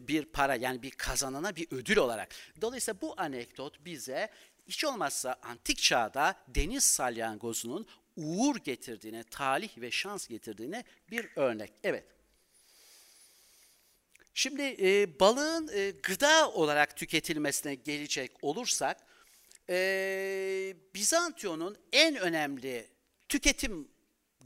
bir 0.07 0.25
para 0.25 0.55
yani 0.55 0.81
bir 0.81 0.91
kazanana 0.91 1.55
bir 1.55 1.67
ödül 1.71 1.97
olarak. 1.97 2.35
Dolayısıyla 2.61 3.01
bu 3.01 3.13
anekdot 3.17 3.85
bize 3.85 4.29
hiç 4.67 4.85
olmazsa 4.85 5.35
antik 5.43 5.77
çağda 5.77 6.35
deniz 6.47 6.83
salyangozunun 6.83 7.87
uğur 8.15 8.55
getirdiğine, 8.55 9.23
talih 9.23 9.77
ve 9.77 9.91
şans 9.91 10.27
getirdiğine 10.27 10.83
bir 11.11 11.29
örnek. 11.35 11.73
Evet. 11.83 12.03
Şimdi 14.33 14.61
e, 14.61 15.19
balığın 15.19 15.69
e, 15.73 15.91
gıda 16.03 16.51
olarak 16.51 16.97
tüketilmesine 16.97 17.75
gelecek 17.75 18.31
olursak, 18.41 18.97
e, 19.69 20.75
Bizantiyon'un 20.95 21.77
en 21.91 22.15
önemli 22.15 22.87
tüketim 23.29 23.87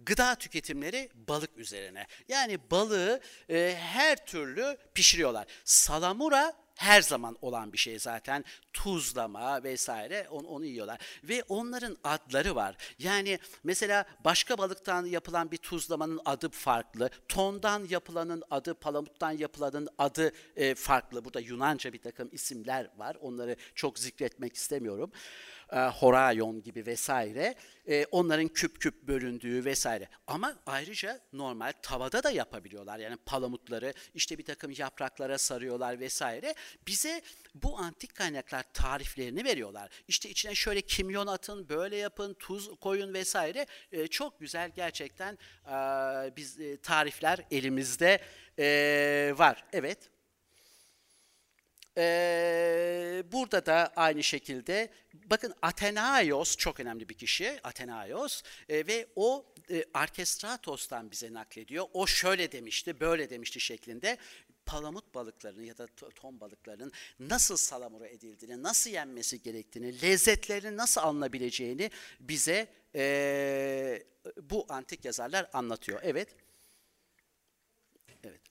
gıda 0.06 0.36
tüketimleri 0.36 1.10
balık 1.28 1.58
üzerine. 1.58 2.08
Yani 2.28 2.60
balığı 2.72 3.22
e, 3.50 3.76
her 3.80 4.26
türlü 4.26 4.78
pişiriyorlar. 4.94 5.48
Salamura 5.66 6.67
her 6.78 7.02
zaman 7.02 7.38
olan 7.42 7.74
bir 7.74 7.78
şey 7.78 8.00
zaten. 8.00 8.46
Tuzlama 8.74 9.64
vesaire 9.64 10.28
onu, 10.32 10.48
onu 10.48 10.66
yiyorlar. 10.66 11.00
Ve 11.24 11.44
onların 11.50 11.98
adları 12.04 12.56
var. 12.56 12.76
Yani 13.00 13.40
mesela 13.64 14.06
başka 14.26 14.58
balıktan 14.58 15.06
yapılan 15.06 15.52
bir 15.52 15.58
tuzlamanın 15.58 16.22
adı 16.26 16.50
farklı. 16.50 17.10
Tondan 17.28 17.88
yapılanın 17.90 18.44
adı, 18.52 18.74
palamuttan 18.74 19.32
yapılanın 19.32 19.90
adı 19.98 20.32
e, 20.56 20.76
farklı. 20.76 21.26
Burada 21.26 21.40
Yunanca 21.40 21.94
bir 21.94 22.02
takım 22.02 22.30
isimler 22.32 22.90
var. 22.98 23.18
Onları 23.22 23.56
çok 23.76 24.00
zikretmek 24.00 24.56
istemiyorum 24.56 25.12
e, 25.72 25.78
Horayon 25.80 26.64
gibi 26.64 26.86
vesaire 26.86 27.56
e, 27.88 28.06
onların 28.12 28.48
küp 28.48 28.82
küp 28.82 29.08
bölündüğü 29.08 29.66
vesaire. 29.66 30.08
Ama 30.28 30.56
ayrıca 30.66 31.20
normal 31.34 31.74
tavada 31.82 32.24
da 32.24 32.32
yapabiliyorlar. 32.32 33.00
Yani 33.00 33.18
palamutları 33.26 33.94
işte 34.14 34.38
bir 34.38 34.46
takım 34.46 34.72
yapraklara 34.78 35.38
sarıyorlar 35.38 36.00
vesaire. 36.00 36.56
Bize 36.88 37.22
bu 37.56 37.78
antik 37.78 38.16
kaynaklar 38.16 38.64
tariflerini 38.74 39.44
veriyorlar. 39.44 39.90
İşte 40.08 40.30
içine 40.30 40.56
şöyle 40.56 40.82
kimyon 40.82 41.28
atın, 41.28 41.70
böyle 41.70 41.96
yapın, 41.96 42.34
tuz 42.34 42.70
koyun 42.82 43.14
vesaire. 43.14 43.66
E, 43.92 44.08
çok 44.08 44.40
güzel 44.40 44.72
gerçekten 44.76 45.38
e, 45.66 45.72
biz 46.36 46.58
tarifler 46.84 47.40
elimizde 47.52 48.20
var. 49.38 49.66
Evet. 49.74 50.10
Burada 53.32 53.66
da 53.66 53.94
aynı 53.96 54.24
şekilde 54.24 54.90
bakın 55.14 55.54
Athenaios 55.62 56.56
çok 56.56 56.80
önemli 56.80 57.10
bir 57.10 57.14
kişi 57.14 57.60
Athenaios 57.64 58.42
e, 58.70 58.88
ve 58.88 59.08
o 59.16 59.46
e, 59.72 59.84
Arkestratos'tan 59.94 61.12
bize 61.12 61.34
naklediyor. 61.34 61.86
O 61.94 62.08
şöyle 62.08 62.52
demişti, 62.52 63.00
böyle 63.00 63.30
demişti 63.30 63.60
şeklinde 63.60 64.18
palamut 64.66 65.16
balıklarının 65.16 65.64
ya 65.64 65.78
da 65.78 65.86
to- 65.86 66.14
ton 66.14 66.40
balıklarının 66.40 66.92
nasıl 67.20 67.58
salamura 67.58 68.08
edildiğini, 68.08 68.64
nasıl 68.64 68.90
yenmesi 68.90 69.42
gerektiğini, 69.42 70.02
lezzetlerini 70.02 70.78
nasıl 70.78 71.02
alınabileceğini 71.02 71.92
bize 72.20 72.68
e, 72.96 74.04
bu 74.42 74.66
antik 74.70 75.06
yazarlar 75.06 75.50
anlatıyor. 75.54 76.00
Evet. 76.04 76.30
Evet. 78.24 78.42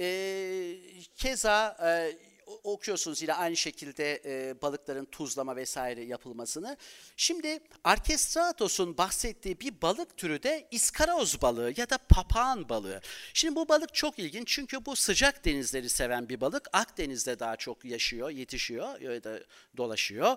Ee, 0.00 0.78
keza 1.16 1.76
e, 1.82 2.16
okuyorsunuz 2.64 3.22
yine 3.22 3.34
aynı 3.34 3.56
şekilde 3.56 4.22
e, 4.24 4.62
balıkların 4.62 5.04
tuzlama 5.04 5.56
vesaire 5.56 6.04
yapılmasını. 6.04 6.76
Şimdi 7.16 7.60
Arkestratos'un 7.84 8.98
bahsettiği 8.98 9.60
bir 9.60 9.82
balık 9.82 10.16
türü 10.16 10.42
de 10.42 10.68
iskaroz 10.70 11.42
balığı 11.42 11.72
ya 11.76 11.90
da 11.90 11.98
papağan 11.98 12.68
balığı. 12.68 13.00
Şimdi 13.34 13.56
bu 13.56 13.68
balık 13.68 13.94
çok 13.94 14.18
ilginç 14.18 14.48
çünkü 14.48 14.84
bu 14.84 14.96
sıcak 14.96 15.44
denizleri 15.44 15.88
seven 15.88 16.28
bir 16.28 16.40
balık. 16.40 16.68
Akdeniz'de 16.72 17.38
daha 17.38 17.56
çok 17.56 17.84
yaşıyor, 17.84 18.30
yetişiyor 18.30 19.00
ya 19.00 19.24
da 19.24 19.40
dolaşıyor. 19.76 20.36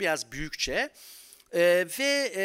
Biraz 0.00 0.32
büyükçe. 0.32 0.90
Ee, 1.54 1.86
ve 1.98 2.32
e, 2.36 2.44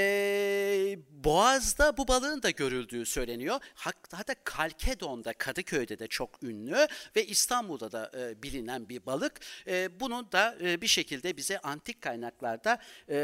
Boğaz'da 1.23 1.97
bu 1.97 2.07
balığın 2.07 2.43
da 2.43 2.49
görüldüğü 2.49 3.05
söyleniyor. 3.05 3.59
Hatta 3.75 4.35
Kalkedon'da, 4.43 5.33
Kadıköy'de 5.33 5.99
de 5.99 6.07
çok 6.07 6.43
ünlü 6.43 6.87
ve 7.15 7.25
İstanbul'da 7.25 7.91
da 7.91 8.11
e, 8.17 8.43
bilinen 8.43 8.89
bir 8.89 9.05
balık. 9.05 9.39
E, 9.67 9.99
bunu 9.99 10.31
da 10.31 10.55
e, 10.61 10.81
bir 10.81 10.87
şekilde 10.87 11.37
bize 11.37 11.59
antik 11.59 12.01
kaynaklarda 12.01 12.79
e, 13.09 13.17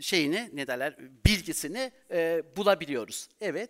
şeyini 0.00 0.50
ne 0.52 0.66
derler 0.66 0.96
bilgisini 1.24 1.92
e, 2.10 2.42
bulabiliyoruz. 2.56 3.28
Evet. 3.40 3.68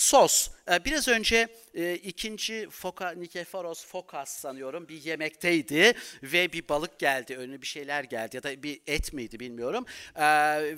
Sos. 0.00 0.48
Ee, 0.70 0.84
Biraz 0.84 1.08
önce 1.08 1.48
e, 1.74 1.94
ikinci 1.94 2.68
Foka, 2.70 3.10
Nikeforos 3.10 3.86
Fokas 3.86 4.30
sanıyorum 4.30 4.88
bir 4.88 5.02
yemekteydi 5.02 5.92
ve 6.22 6.52
bir 6.52 6.68
balık 6.68 6.98
geldi, 6.98 7.36
önüne 7.36 7.62
bir 7.62 7.66
şeyler 7.66 8.04
geldi 8.04 8.36
ya 8.36 8.42
da 8.42 8.62
bir 8.62 8.80
et 8.86 9.12
miydi 9.12 9.40
bilmiyorum. 9.40 9.84
Ee, 10.16 10.22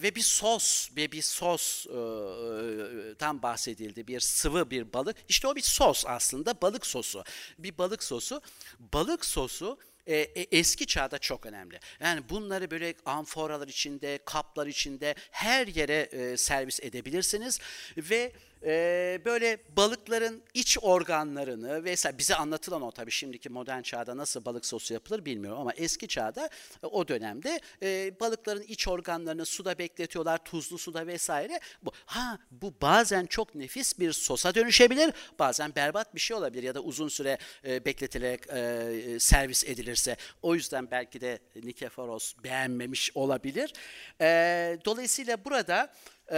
ve 0.02 0.14
bir 0.14 0.20
sos 0.20 0.88
ve 0.96 1.12
bir 1.12 1.22
sos 1.22 1.86
e, 1.86 1.90
e, 1.90 3.14
tam 3.14 3.42
bahsedildi. 3.42 4.06
Bir 4.06 4.20
sıvı 4.20 4.70
bir 4.70 4.92
balık. 4.92 5.16
İşte 5.28 5.48
o 5.48 5.56
bir 5.56 5.62
sos 5.62 6.04
aslında, 6.06 6.60
balık 6.62 6.86
sosu. 6.86 7.24
Bir 7.58 7.78
balık 7.78 8.02
sosu. 8.02 8.42
Balık 8.78 9.24
sosu 9.24 9.78
e, 10.06 10.16
e, 10.16 10.46
eski 10.58 10.86
çağda 10.86 11.18
çok 11.18 11.46
önemli. 11.46 11.80
Yani 12.00 12.28
bunları 12.28 12.70
böyle 12.70 12.94
amforalar 13.06 13.68
içinde, 13.68 14.18
kaplar 14.24 14.66
içinde 14.66 15.14
her 15.30 15.66
yere 15.66 16.08
e, 16.12 16.36
servis 16.36 16.80
edebilirsiniz 16.80 17.60
ve 17.96 18.32
e, 18.64 19.20
böyle 19.24 19.58
balıkların 19.76 20.42
iç 20.54 20.78
organlarını 20.82 21.84
vesaire 21.84 22.18
bize 22.18 22.34
anlatılan 22.34 22.82
o 22.82 22.90
tabii 22.90 23.10
şimdiki 23.10 23.48
modern 23.48 23.82
çağda 23.82 24.16
nasıl 24.16 24.44
balık 24.44 24.66
sosu 24.66 24.94
yapılır 24.94 25.24
bilmiyorum 25.24 25.60
ama 25.60 25.72
eski 25.72 26.08
çağda 26.08 26.50
e, 26.82 26.86
o 26.86 27.08
dönemde 27.08 27.60
e, 27.82 28.20
balıkların 28.20 28.62
iç 28.62 28.88
organlarını 28.88 29.46
suda 29.46 29.78
bekletiyorlar 29.78 30.38
tuzlu 30.44 30.78
suda 30.78 31.06
vesaire. 31.06 31.60
Bu, 31.82 31.92
ha 32.06 32.38
bu 32.50 32.74
bazen 32.82 33.26
çok 33.26 33.54
nefis 33.54 33.98
bir 33.98 34.12
sosa 34.12 34.54
dönüşebilir 34.54 35.14
bazen 35.38 35.74
berbat 35.74 36.14
bir 36.14 36.20
şey 36.20 36.36
olabilir 36.36 36.62
ya 36.62 36.74
da 36.74 36.80
uzun 36.80 37.08
süre 37.08 37.38
e, 37.64 37.84
bekletilerek 37.84 38.50
e, 38.50 39.20
servis 39.20 39.64
edilirse. 39.64 40.16
O 40.42 40.54
yüzden 40.54 40.90
belki 40.90 41.20
de 41.20 41.38
Nikeforos 41.56 42.34
beğenmemiş 42.44 43.10
olabilir. 43.14 43.72
E, 44.20 44.78
dolayısıyla 44.84 45.44
burada 45.44 45.92
e, 46.30 46.36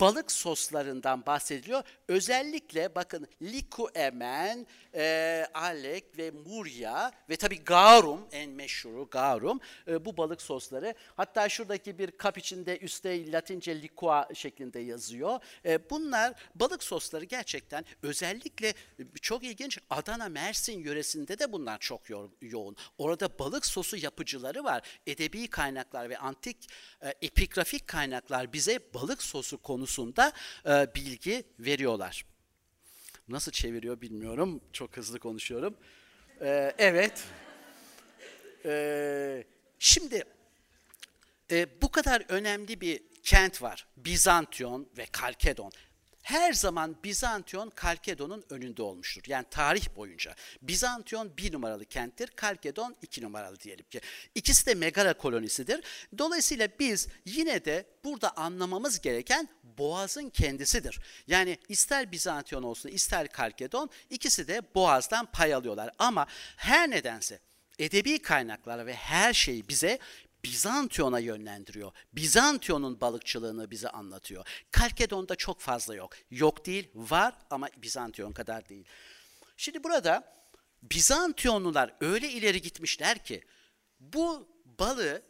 balık 0.00 0.32
soslarından 0.32 1.26
bahsediliyor. 1.26 1.82
Özellikle 2.08 2.94
bakın 2.94 3.26
likuemen, 3.42 4.66
e, 4.94 5.46
alek 5.54 6.18
ve 6.18 6.30
murya 6.30 7.12
ve 7.28 7.36
tabii 7.36 7.64
garum 7.64 8.26
en 8.32 8.50
meşhuru 8.50 9.08
garum 9.10 9.60
e, 9.88 10.04
bu 10.04 10.16
balık 10.16 10.42
sosları. 10.42 10.94
Hatta 11.16 11.48
şuradaki 11.48 11.98
bir 11.98 12.10
kap 12.10 12.38
içinde 12.38 12.78
üstte 12.78 13.32
Latince 13.32 13.82
liqua 13.82 14.28
şeklinde 14.34 14.80
yazıyor. 14.80 15.38
E, 15.64 15.90
bunlar 15.90 16.32
balık 16.54 16.82
sosları 16.82 17.24
gerçekten 17.24 17.84
özellikle 18.02 18.68
e, 18.68 18.74
çok 19.22 19.44
ilginç 19.44 19.78
Adana 19.90 20.28
Mersin 20.28 20.78
yöresinde 20.84 21.38
de 21.38 21.52
bunlar 21.52 21.78
çok 21.78 22.10
yo- 22.10 22.30
yoğun. 22.40 22.76
Orada 22.98 23.38
balık 23.38 23.66
sosu 23.66 23.96
yapıcıları 23.96 24.64
var. 24.64 25.00
Edebi 25.06 25.48
kaynaklar 25.48 26.10
ve 26.10 26.18
antik 26.18 26.68
e, 27.02 27.08
epigrafik 27.22 27.86
kaynaklar 27.86 28.52
bize 28.52 28.81
balık 28.94 29.22
sosu 29.22 29.58
konusunda 29.58 30.32
e, 30.66 30.94
bilgi 30.94 31.44
veriyorlar. 31.58 32.24
Nasıl 33.28 33.52
çeviriyor 33.52 34.00
bilmiyorum. 34.00 34.60
Çok 34.72 34.96
hızlı 34.96 35.18
konuşuyorum. 35.18 35.76
E, 36.40 36.74
evet. 36.78 37.24
E, 38.64 39.44
şimdi 39.78 40.24
e, 41.50 41.82
bu 41.82 41.90
kadar 41.90 42.24
önemli 42.28 42.80
bir 42.80 43.00
kent 43.22 43.62
var. 43.62 43.86
Bizantiyon 43.96 44.88
ve 44.98 45.06
Kalkedon. 45.06 45.72
Her 46.22 46.52
zaman 46.52 46.96
Bizantiyon 47.04 47.70
Kalkedon'un 47.70 48.44
önünde 48.50 48.82
olmuştur. 48.82 49.22
Yani 49.26 49.46
tarih 49.50 49.96
boyunca. 49.96 50.34
Bizantiyon 50.62 51.36
bir 51.36 51.52
numaralı 51.52 51.84
kenttir, 51.84 52.26
Kalkedon 52.26 52.96
iki 53.02 53.22
numaralı 53.22 53.60
diyelim 53.60 53.84
ki. 53.90 54.00
İkisi 54.34 54.66
de 54.66 54.74
megara 54.74 55.14
kolonisidir. 55.14 55.84
Dolayısıyla 56.18 56.68
biz 56.78 57.08
yine 57.24 57.64
de 57.64 57.86
burada 58.04 58.36
anlamamız 58.36 59.00
gereken 59.00 59.48
Boğaz'ın 59.78 60.30
kendisidir. 60.30 61.00
Yani 61.26 61.58
ister 61.68 62.12
Bizantiyon 62.12 62.62
olsun 62.62 62.88
ister 62.88 63.28
Kalkedon 63.28 63.90
ikisi 64.10 64.48
de 64.48 64.62
Boğaz'dan 64.74 65.26
pay 65.26 65.54
alıyorlar. 65.54 65.90
Ama 65.98 66.26
her 66.56 66.90
nedense 66.90 67.40
edebi 67.78 68.18
kaynaklar 68.18 68.86
ve 68.86 68.94
her 68.94 69.32
şey 69.32 69.68
bize 69.68 69.98
Bizantiyon'a 70.44 71.18
yönlendiriyor. 71.18 71.92
Bizantiyon'un 72.12 73.00
balıkçılığını 73.00 73.70
bize 73.70 73.88
anlatıyor. 73.88 74.46
Kalkedon'da 74.70 75.36
çok 75.36 75.60
fazla 75.60 75.94
yok. 75.94 76.12
Yok 76.30 76.66
değil, 76.66 76.90
var 76.94 77.34
ama 77.50 77.68
Bizantiyon 77.76 78.32
kadar 78.32 78.68
değil. 78.68 78.84
Şimdi 79.56 79.84
burada 79.84 80.42
Bizantiyonlular 80.82 81.94
öyle 82.00 82.30
ileri 82.30 82.62
gitmişler 82.62 83.24
ki 83.24 83.42
bu 84.00 84.48
balığı 84.64 85.22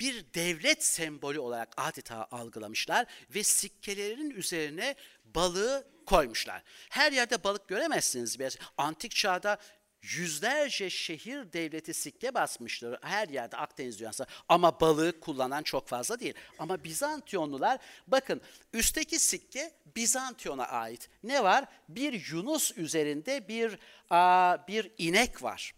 bir 0.00 0.34
devlet 0.34 0.84
sembolü 0.84 1.38
olarak 1.38 1.74
adeta 1.76 2.28
algılamışlar 2.30 3.06
ve 3.30 3.42
sikkelerin 3.42 4.30
üzerine 4.30 4.94
balığı 5.24 5.88
koymuşlar. 6.06 6.62
Her 6.90 7.12
yerde 7.12 7.44
balık 7.44 7.68
göremezsiniz. 7.68 8.38
Antik 8.76 9.14
çağda 9.14 9.58
yüzlerce 10.02 10.90
şehir 10.90 11.52
devleti 11.52 11.94
sikke 11.94 12.34
basmıştır 12.34 12.98
her 13.02 13.28
yerde 13.28 13.56
Akdeniz 13.56 13.98
dünyasında 14.00 14.28
ama 14.48 14.80
balığı 14.80 15.20
kullanan 15.20 15.62
çok 15.62 15.88
fazla 15.88 16.20
değil. 16.20 16.34
Ama 16.58 16.84
Bizantiyonlular 16.84 17.78
bakın 18.06 18.40
üstteki 18.72 19.18
sikke 19.18 19.72
Bizantiyon'a 19.96 20.66
ait. 20.66 21.08
Ne 21.22 21.44
var? 21.44 21.64
Bir 21.88 22.32
Yunus 22.32 22.78
üzerinde 22.78 23.48
bir 23.48 23.78
aa, 24.10 24.68
bir 24.68 24.90
inek 24.98 25.42
var. 25.42 25.74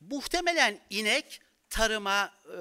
Muhtemelen 0.00 0.80
inek 0.90 1.40
tarıma 1.70 2.32
e, 2.58 2.60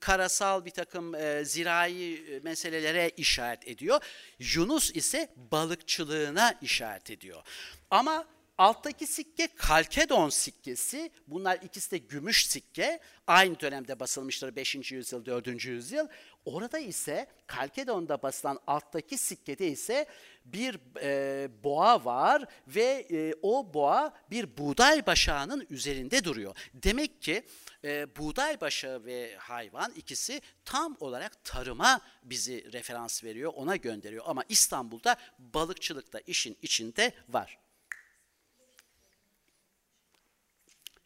karasal 0.00 0.64
bir 0.64 0.70
takım 0.70 1.14
e, 1.14 1.44
zirai 1.44 2.14
e, 2.14 2.40
meselelere 2.40 3.10
işaret 3.16 3.68
ediyor. 3.68 4.00
Yunus 4.38 4.90
ise 4.94 5.34
balıkçılığına 5.36 6.54
işaret 6.62 7.10
ediyor. 7.10 7.42
Ama 7.90 8.26
alttaki 8.60 9.06
sikke 9.06 9.48
Kalkedon 9.56 10.28
sikkesi. 10.28 11.10
Bunlar 11.26 11.58
ikisi 11.62 11.90
de 11.90 11.98
gümüş 11.98 12.46
sikke. 12.46 13.00
Aynı 13.26 13.60
dönemde 13.60 14.00
basılmıştır 14.00 14.56
5. 14.56 14.92
yüzyıl, 14.92 15.26
4. 15.26 15.64
yüzyıl. 15.64 16.08
Orada 16.44 16.78
ise 16.78 17.26
Kalkedon'da 17.46 18.22
basılan 18.22 18.58
alttaki 18.66 19.18
sikkede 19.18 19.68
ise 19.68 20.06
bir 20.44 20.78
e, 21.02 21.48
boğa 21.64 22.04
var 22.04 22.44
ve 22.66 23.06
e, 23.10 23.34
o 23.42 23.74
boğa 23.74 24.14
bir 24.30 24.56
buğday 24.58 25.06
başağının 25.06 25.66
üzerinde 25.70 26.24
duruyor. 26.24 26.56
Demek 26.74 27.22
ki 27.22 27.42
e, 27.84 28.16
buğday 28.16 28.60
başağı 28.60 29.04
ve 29.04 29.36
hayvan 29.36 29.92
ikisi 29.96 30.40
tam 30.64 30.96
olarak 31.00 31.44
tarıma 31.44 32.00
bizi 32.22 32.72
referans 32.72 33.24
veriyor, 33.24 33.52
ona 33.56 33.76
gönderiyor. 33.76 34.24
Ama 34.26 34.44
İstanbul'da 34.48 35.16
balıkçılık 35.38 36.12
da 36.12 36.20
işin 36.26 36.58
içinde 36.62 37.12
var. 37.28 37.58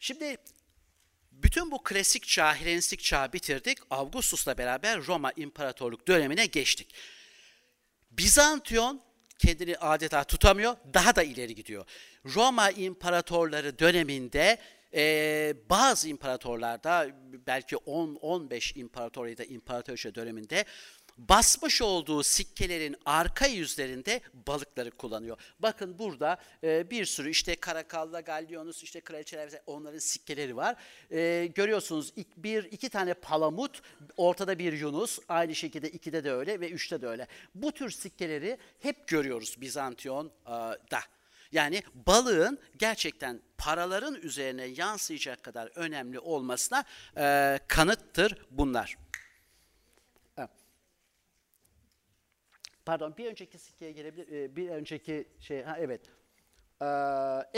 Şimdi 0.05 0.37
bütün 1.31 1.71
bu 1.71 1.83
klasik 1.83 2.27
çağ, 2.27 2.55
Helenistik 2.55 2.99
çağı 2.99 3.33
bitirdik. 3.33 3.77
Augustus'la 3.89 4.57
beraber 4.57 5.07
Roma 5.07 5.31
İmparatorluk 5.35 6.07
dönemine 6.07 6.45
geçtik. 6.45 6.95
Bizantiyon 8.11 9.01
kendini 9.39 9.77
adeta 9.77 10.23
tutamıyor, 10.23 10.75
daha 10.93 11.15
da 11.15 11.23
ileri 11.23 11.55
gidiyor. 11.55 11.85
Roma 12.25 12.71
imparatorları 12.71 13.79
döneminde 13.79 14.57
e, 14.93 15.53
bazı 15.69 16.09
imparatorlarda 16.09 17.07
belki 17.47 17.75
10-15 17.75 18.79
imparator 18.79 19.27
ya 19.27 19.37
da 19.37 19.43
imparatorça 19.43 20.15
döneminde 20.15 20.65
basmış 21.17 21.81
olduğu 21.81 22.23
sikkelerin 22.23 22.95
arka 23.05 23.47
yüzlerinde 23.47 24.21
balıkları 24.47 24.91
kullanıyor. 24.91 25.37
Bakın 25.59 25.99
burada 25.99 26.37
e, 26.63 26.89
bir 26.89 27.05
sürü 27.05 27.29
işte 27.29 27.55
Karakallı, 27.55 28.21
Gallionus, 28.21 28.83
işte 28.83 29.01
kraliçeler 29.01 29.49
onların 29.67 29.99
sikkeleri 29.99 30.55
var. 30.55 30.75
E, 31.11 31.45
görüyorsunuz 31.55 32.09
ik- 32.17 32.37
bir 32.37 32.63
iki 32.63 32.89
tane 32.89 33.13
palamut, 33.13 33.81
ortada 34.17 34.59
bir 34.59 34.73
Yunus, 34.73 35.19
aynı 35.29 35.55
şekilde 35.55 35.89
ikide 35.89 36.23
de 36.23 36.31
öyle 36.31 36.59
ve 36.59 36.69
üçte 36.69 37.01
de 37.01 37.07
öyle. 37.07 37.27
Bu 37.55 37.71
tür 37.71 37.89
sikkeleri 37.89 38.57
hep 38.79 39.07
görüyoruz 39.07 39.61
Bizantiyon'da. 39.61 41.01
Yani 41.51 41.83
balığın 42.07 42.59
gerçekten 42.77 43.41
paraların 43.57 44.15
üzerine 44.15 44.65
yansıyacak 44.65 45.43
kadar 45.43 45.71
önemli 45.75 46.19
olmasına 46.19 46.83
e, 47.17 47.59
kanıttır 47.67 48.37
bunlar. 48.51 48.97
Pardon 52.85 53.17
bir 53.17 53.25
önceki 53.25 53.57
sikkeye 53.59 53.91
gelebilir. 53.91 54.31
e, 54.31 54.55
Bir 54.55 54.69
önceki 54.69 55.27
şey 55.39 55.63
ha 55.63 55.77
evet. 55.79 56.01
Ee, 56.81 56.85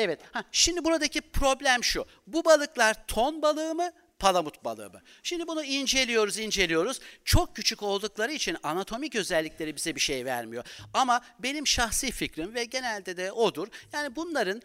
evet. 0.03 0.19
Ha, 0.31 0.43
şimdi 0.51 0.83
buradaki 0.83 1.21
problem 1.21 1.83
şu. 1.83 2.05
Bu 2.27 2.45
balıklar 2.45 3.07
ton 3.07 3.41
balığı 3.41 3.75
mı? 3.75 3.91
Palamut 4.19 4.63
balığı 4.65 4.89
mı? 4.89 5.01
Şimdi 5.23 5.47
bunu 5.47 5.63
inceliyoruz, 5.63 6.37
inceliyoruz. 6.37 6.99
Çok 7.25 7.55
küçük 7.55 7.83
oldukları 7.83 8.31
için 8.31 8.57
anatomik 8.63 9.15
özellikleri 9.15 9.75
bize 9.75 9.95
bir 9.95 9.99
şey 9.99 10.25
vermiyor. 10.25 10.63
Ama 10.93 11.21
benim 11.39 11.67
şahsi 11.67 12.11
fikrim 12.11 12.53
ve 12.53 12.63
genelde 12.65 13.17
de 13.17 13.31
odur. 13.31 13.67
Yani 13.93 14.15
bunların 14.15 14.61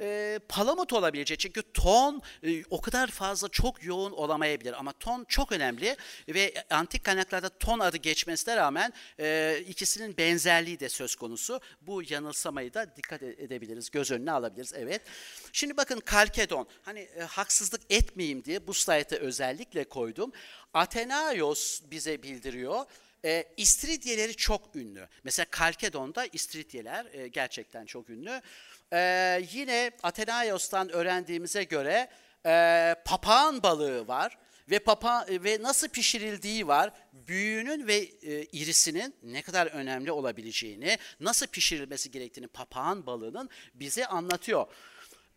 e, 0.00 0.40
palamut 0.48 0.92
olabilecek 0.92 1.40
çünkü 1.40 1.62
ton 1.62 2.22
e, 2.42 2.64
o 2.70 2.80
kadar 2.80 3.10
fazla 3.10 3.48
çok 3.48 3.84
yoğun 3.84 4.12
olamayabilir 4.12 4.72
ama 4.72 4.92
ton 4.92 5.24
çok 5.28 5.52
önemli 5.52 5.96
ve 6.28 6.54
antik 6.70 7.04
kaynaklarda 7.04 7.48
ton 7.48 7.78
adı 7.78 7.96
geçmesine 7.96 8.56
rağmen 8.56 8.92
e, 9.20 9.58
ikisinin 9.68 10.16
benzerliği 10.16 10.80
de 10.80 10.88
söz 10.88 11.14
konusu. 11.14 11.60
Bu 11.80 12.02
yanılsamayı 12.08 12.74
da 12.74 12.96
dikkat 12.96 13.22
e- 13.22 13.36
edebiliriz, 13.38 13.90
göz 13.90 14.10
önüne 14.10 14.32
alabiliriz. 14.32 14.72
Evet. 14.76 15.02
Şimdi 15.52 15.76
bakın 15.76 16.00
Kalkedon. 16.00 16.68
Hani 16.82 17.00
e, 17.00 17.20
haksızlık 17.20 17.80
etmeyeyim 17.90 18.44
diye 18.44 18.66
bu 18.66 18.74
slaytı 18.74 19.16
özellikle 19.16 19.84
koydum. 19.84 20.32
Athenaios 20.74 21.80
bize 21.90 22.22
bildiriyor. 22.22 22.84
E, 23.24 23.44
İstiridyeleri 23.56 24.34
çok 24.36 24.76
ünlü. 24.76 25.08
Mesela 25.24 25.46
Kalkedon'da 25.50 26.26
İstiridyeler 26.26 27.06
e, 27.12 27.28
gerçekten 27.28 27.86
çok 27.86 28.10
ünlü. 28.10 28.42
E, 28.92 29.40
yine 29.52 29.90
Athenaios'tan 30.02 30.88
öğrendiğimize 30.88 31.64
göre 31.64 32.08
e, 32.46 32.94
papağan 33.04 33.62
balığı 33.62 34.08
var 34.08 34.38
ve 34.70 34.78
papa 34.78 35.26
ve 35.28 35.62
nasıl 35.62 35.88
pişirildiği 35.88 36.68
var. 36.68 36.92
Büyüğünün 37.12 37.86
ve 37.86 37.96
e, 37.96 38.44
irisinin 38.44 39.16
ne 39.22 39.42
kadar 39.42 39.66
önemli 39.66 40.12
olabileceğini, 40.12 40.98
nasıl 41.20 41.46
pişirilmesi 41.46 42.10
gerektiğini 42.10 42.46
papağan 42.48 43.06
balığının 43.06 43.50
bize 43.74 44.06
anlatıyor. 44.06 44.66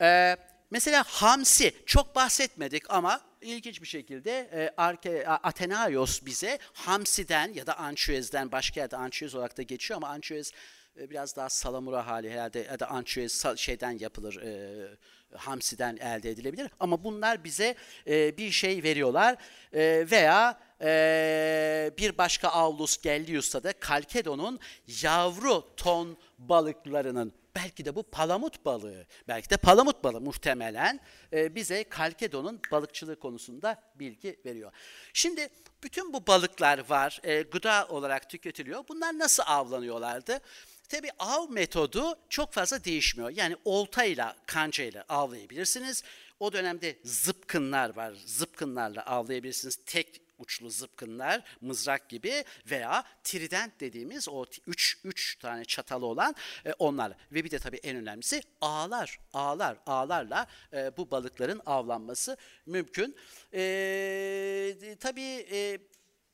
E, 0.02 0.38
mesela 0.72 1.04
hamsi 1.08 1.74
çok 1.86 2.16
bahsetmedik 2.16 2.84
ama 2.90 3.22
ilginç 3.42 3.82
bir 3.82 3.88
şekilde 3.88 4.50
e, 4.54 4.74
Arke, 4.78 5.28
A- 5.28 5.40
Athenaios 5.48 6.26
bize 6.26 6.60
hamsiden 6.74 7.54
ya 7.54 7.68
da 7.68 7.78
ançüezden 7.78 8.52
başka 8.52 8.80
yerde 8.80 8.98
ançüez 8.98 9.36
olarak 9.36 9.58
da 9.58 9.62
geçiyor 9.62 9.98
ama 9.98 10.08
ançüez 10.10 10.52
biraz 10.98 11.36
daha 11.36 11.50
salamura 11.50 12.08
hali 12.08 12.32
herhalde 12.32 12.60
ya 12.60 12.80
da 12.80 12.90
ançüez 12.90 13.32
sa- 13.32 13.58
şeyden 13.58 13.98
yapılır 14.00 14.42
e, 14.42 14.98
hamsiden 15.38 15.98
elde 15.98 16.30
edilebilir 16.30 16.72
ama 16.80 17.04
bunlar 17.04 17.44
bize 17.44 17.76
e, 18.08 18.38
bir 18.38 18.52
şey 18.52 18.84
veriyorlar 18.84 19.36
E, 19.74 20.06
veya 20.12 20.60
e, 20.82 21.92
bir 21.98 22.18
başka 22.18 22.48
Aulus 22.50 23.02
Gellius'ta 23.02 23.64
da 23.64 23.74
Kalkedon'un 23.74 24.60
yavru 25.02 25.76
ton 25.78 26.18
balıklarının 26.38 27.34
belki 27.56 27.86
de 27.86 27.96
bu 27.96 28.04
palamut 28.04 28.66
balığı, 28.66 29.06
belki 29.28 29.50
de 29.50 29.58
palamut 29.58 30.04
balığı 30.04 30.22
muhtemelen 30.22 31.00
e, 31.34 31.56
bize 31.56 31.84
Kalkedon'un 31.84 32.62
balıkçılığı 32.72 33.20
konusunda 33.20 33.84
bilgi 33.96 34.40
veriyor. 34.46 34.72
Şimdi 35.14 35.50
bütün 35.84 36.14
bu 36.14 36.28
balıklar 36.28 36.90
var, 36.90 37.20
e, 37.24 37.42
gıda 37.42 37.88
olarak 37.90 38.30
tüketiliyor. 38.30 38.84
Bunlar 38.90 39.20
nasıl 39.20 39.44
avlanıyorlardı? 39.46 40.40
Tabii 40.90 41.12
av 41.20 41.50
metodu 41.50 42.16
çok 42.30 42.54
fazla 42.54 42.84
değişmiyor. 42.84 43.30
Yani 43.30 43.56
oltayla, 43.66 44.36
kancayla 44.46 45.06
avlayabilirsiniz. 45.10 46.04
O 46.40 46.54
dönemde 46.54 47.00
zıpkınlar 47.04 47.96
var. 47.96 48.14
Zıpkınlarla 48.26 49.06
avlayabilirsiniz. 49.06 49.80
Tek 49.86 50.22
uçlu 50.38 50.70
zıpkınlar, 50.70 51.44
mızrak 51.62 52.10
gibi 52.10 52.44
veya 52.66 53.04
trident 53.24 53.80
dediğimiz 53.80 54.30
o 54.30 54.46
üç, 54.68 54.98
üç 55.04 55.36
tane 55.40 55.66
çatalı 55.66 56.06
olan 56.06 56.36
e, 56.66 56.74
onlar. 56.74 57.14
Ve 57.32 57.44
bir 57.44 57.52
de 57.52 57.60
tabii 57.60 57.78
en 57.78 57.98
önemlisi 57.98 58.42
ağlar, 58.62 59.20
ağlar, 59.34 59.78
ağlarla 59.86 60.48
e, 60.74 60.98
bu 60.98 61.12
balıkların 61.12 61.62
avlanması 61.66 62.38
mümkün. 62.66 63.16
E, 63.54 64.96
tabii 65.00 65.48
e, 65.52 65.80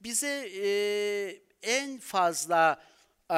bize 0.01 0.49
e, 0.55 0.67
en 1.61 1.99
fazla 1.99 2.83
e, 3.31 3.37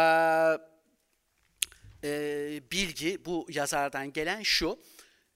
e, 2.05 2.61
bilgi 2.71 3.25
bu 3.25 3.47
yazardan 3.49 4.13
gelen 4.13 4.43
şu. 4.43 4.79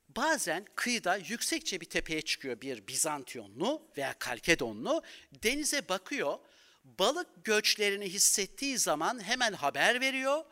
Bazen 0.10 0.66
kıyıda 0.76 1.18
yüksekçe 1.18 1.82
bir 1.82 1.86
tepeye 1.86 2.22
çıkıyor 2.22 2.62
bir 2.62 2.88
Bizantiyonlu 2.88 3.82
veya 3.98 4.14
Kalkedonlu. 4.20 5.04
Denize 5.44 5.90
bakıyor. 5.90 6.38
Balık 6.84 7.28
göçlerini 7.44 8.06
hissettiği 8.06 8.78
zaman 8.78 9.24
hemen 9.24 9.54
haber 9.54 10.02
veriyor. 10.02 10.44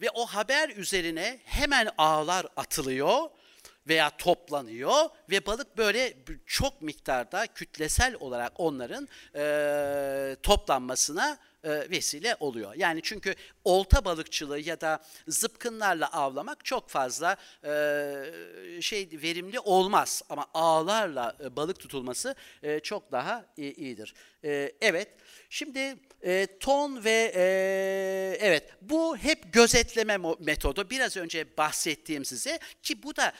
Ve 0.00 0.10
o 0.14 0.26
haber 0.26 0.68
üzerine 0.68 1.40
hemen 1.44 1.88
ağlar 1.98 2.46
atılıyor 2.56 3.30
veya 3.88 4.10
toplanıyor 4.16 5.08
ve 5.30 5.46
balık 5.46 5.76
böyle 5.76 6.14
çok 6.46 6.82
miktarda 6.82 7.46
kütlesel 7.46 8.16
olarak 8.20 8.52
onların 8.56 9.08
eee, 9.34 10.36
toplanmasına 10.42 11.38
e, 11.64 11.90
vesile 11.90 12.36
oluyor. 12.40 12.74
Yani 12.76 13.00
çünkü 13.02 13.34
olta 13.64 14.04
balıkçılığı 14.04 14.60
ya 14.60 14.80
da 14.80 15.04
zıpkınlarla 15.28 16.12
avlamak 16.12 16.64
çok 16.64 16.88
fazla 16.88 17.36
e, 17.64 17.70
şey 18.80 19.08
verimli 19.12 19.60
olmaz 19.60 20.22
ama 20.28 20.46
ağlarla 20.54 21.36
e, 21.44 21.56
balık 21.56 21.80
tutulması 21.80 22.34
çok 22.82 23.12
daha 23.12 23.46
iyidir. 23.56 24.14
Evet. 24.80 25.08
Şimdi 25.50 25.96
ton 26.60 27.04
ve 27.04 27.32
evet 28.40 28.70
bu 28.80 29.16
hep 29.16 29.52
gözetleme 29.52 30.18
metodu. 30.38 30.90
Biraz 30.90 31.16
önce 31.16 31.56
bahsettiğim 31.56 32.24
size 32.24 32.58
ki 32.82 33.02
bu 33.02 33.16
da 33.16 33.32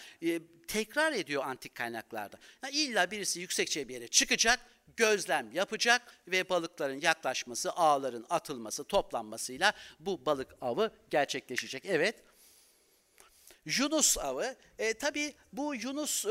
tekrar 0.68 1.12
ediyor 1.12 1.42
antik 1.44 1.74
kaynaklarda. 1.74 2.38
Yani 2.64 2.74
illa 2.74 3.10
birisi 3.10 3.40
yüksekçe 3.40 3.88
bir 3.88 3.94
yere 3.94 4.08
çıkacak, 4.08 4.60
gözlem 4.96 5.52
yapacak 5.52 6.02
ve 6.28 6.48
balıkların 6.48 7.00
yaklaşması, 7.00 7.72
ağların 7.72 8.26
atılması, 8.30 8.84
toplanmasıyla 8.84 9.72
bu 10.00 10.26
balık 10.26 10.48
avı 10.60 10.90
gerçekleşecek. 11.10 11.86
Evet. 11.86 12.14
Yunus 13.64 14.18
avı, 14.18 14.56
e, 14.78 14.94
tabii 14.94 15.34
bu 15.52 15.74
Yunus 15.74 16.26
e, 16.26 16.28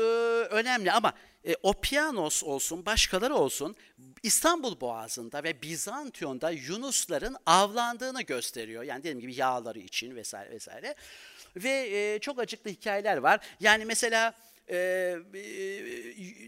önemli 0.50 0.92
ama 0.92 1.12
e, 1.44 1.54
Opianos 1.62 2.44
olsun, 2.44 2.86
başkaları 2.86 3.34
olsun 3.34 3.76
İstanbul 4.22 4.80
Boğazı'nda 4.80 5.44
ve 5.44 5.62
Bizantiyon'da 5.62 6.50
Yunusların 6.50 7.36
avlandığını 7.46 8.22
gösteriyor. 8.22 8.82
Yani 8.82 8.98
dediğim 8.98 9.20
gibi 9.20 9.34
yağları 9.34 9.78
için 9.78 10.16
vesaire 10.16 10.50
vesaire. 10.50 10.94
Ve 11.56 11.70
e, 11.70 12.18
çok 12.18 12.38
acıklı 12.38 12.70
hikayeler 12.70 13.16
var. 13.16 13.40
Yani 13.60 13.84
mesela 13.84 14.34
e, 14.68 14.76
e, 14.76 15.42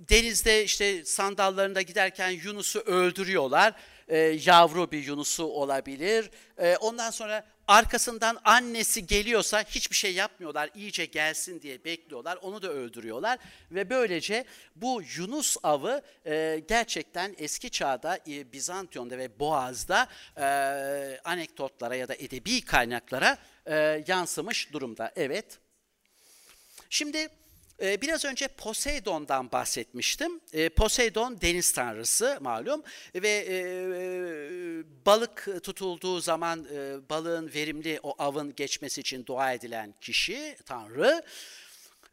denizde 0.09 0.65
işte 0.65 1.05
sandallarında 1.05 1.83
giderken 1.83 2.31
Yunus'u 2.31 2.81
öldürüyorlar. 2.81 3.75
E, 4.09 4.19
yavru 4.19 4.93
bir 4.93 5.05
Yunus'u 5.07 5.45
olabilir. 5.45 6.31
E, 6.59 6.77
ondan 6.77 7.11
sonra 7.11 7.47
arkasından 7.69 8.39
annesi 8.45 9.07
geliyorsa 9.07 9.63
hiçbir 9.63 9.97
şey 9.97 10.15
yapmıyorlar. 10.15 10.71
İyice 10.75 11.05
gelsin 11.05 11.63
diye 11.63 11.85
bekliyorlar. 11.85 12.39
Onu 12.43 12.63
da 12.63 12.69
öldürüyorlar. 12.69 13.39
Ve 13.71 13.91
böylece 13.91 14.45
bu 14.77 15.03
Yunus 15.17 15.57
avı 15.63 16.03
e, 16.27 16.63
gerçekten 16.69 17.35
eski 17.39 17.71
çağda 17.71 18.19
e, 18.29 18.53
Bizantiyon'da 18.53 19.19
ve 19.19 19.39
Boğaz'da 19.39 20.09
e, 20.37 20.45
anekdotlara 21.25 21.95
ya 21.95 22.09
da 22.09 22.15
edebi 22.15 22.61
kaynaklara 22.61 23.39
e, 23.67 24.05
yansımış 24.07 24.73
durumda. 24.73 25.13
Evet. 25.17 25.59
Şimdi 26.91 27.19
Ee, 27.19 27.44
Biraz 27.81 28.25
önce 28.25 28.49
Poseidon'dan 28.49 29.53
bahsetmiştim. 29.53 30.41
Ee, 30.53 30.69
Poseidon 30.69 31.41
deniz 31.41 31.73
tanrısı 31.73 32.39
malum 32.41 32.83
ve 33.15 33.29
e, 33.29 33.55
e, 33.57 35.07
balık 35.07 35.49
tutulduğu 35.63 36.21
zaman 36.21 36.67
e, 36.75 37.09
balığın 37.11 37.51
verimli 37.55 38.01
o 38.03 38.15
avın 38.19 38.55
geçmesi 38.55 39.01
için 39.01 39.27
dua 39.27 39.53
edilen 39.53 39.95
kişi, 40.01 40.57
tanrı. 40.67 41.23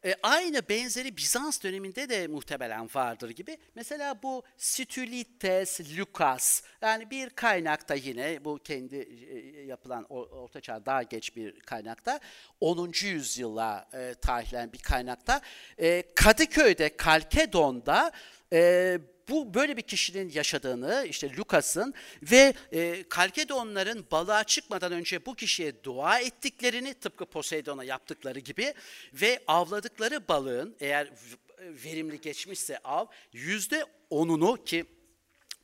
E, 0.06 0.16
aynı 0.24 0.70
benzeri 0.70 1.18
Bizans 1.18 1.64
döneminde 1.64 2.10
de 2.10 2.28
muhtemelen 2.28 2.90
vardır 2.96 3.30
gibi. 3.30 3.58
Mesela 3.76 4.24
bu 4.24 4.44
Stylites 4.58 5.80
Lucas 5.98 6.64
yani 6.82 7.10
bir 7.10 7.30
kaynakta 7.30 7.96
yine 7.96 8.46
bu 8.46 8.60
kendi 8.64 8.96
e, 8.96 9.62
yapılan 9.66 10.06
o- 10.10 10.26
ortaçağ 10.26 10.86
daha 10.86 11.04
geç 11.04 11.36
bir 11.36 11.60
kaynakta 11.60 12.20
10. 12.60 12.92
yüzyıla 13.04 13.90
e, 13.94 14.14
tarihlenen 14.22 14.74
bir 14.74 14.80
kaynakta 14.80 15.42
e, 15.78 16.04
Kadıköy'de 16.16 16.98
Kalkedon'da 16.98 18.12
e, 18.54 18.98
bu 19.30 19.54
böyle 19.54 19.78
bir 19.78 19.82
kişinin 19.82 20.30
yaşadığını 20.30 21.06
işte 21.10 21.36
Lukas'ın 21.38 21.94
ve 22.24 22.54
e, 22.72 23.04
Kalkedonların 23.10 24.06
balığa 24.12 24.44
çıkmadan 24.44 24.92
önce 24.92 25.26
bu 25.26 25.36
kişiye 25.36 25.84
dua 25.84 26.20
ettiklerini 26.20 26.94
tıpkı 26.94 27.26
Poseidon'a 27.26 27.84
yaptıkları 27.84 28.40
gibi 28.40 28.74
ve 29.14 29.44
avladıkları 29.48 30.28
balığın 30.28 30.76
eğer 30.80 31.12
verimli 31.60 32.22
geçmişse 32.22 32.78
av 32.78 33.06
yüzde 33.34 33.86
onunu 34.10 34.64
ki 34.64 34.86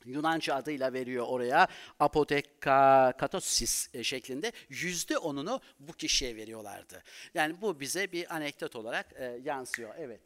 Yunanca 0.04 0.54
adıyla 0.54 0.92
veriyor 0.92 1.26
oraya 1.28 1.68
apodekatosis 2.00 3.94
e, 3.94 4.04
şeklinde 4.04 4.52
yüzde 4.68 5.18
onunu 5.18 5.60
bu 5.80 5.92
kişiye 5.92 6.36
veriyorlardı. 6.36 7.02
Yani 7.34 7.60
bu 7.60 7.80
bize 7.80 8.12
bir 8.12 8.34
anekdot 8.34 8.76
olarak 8.76 9.06
e, 9.16 9.40
yansıyor. 9.44 9.94
Evet. 9.98 10.20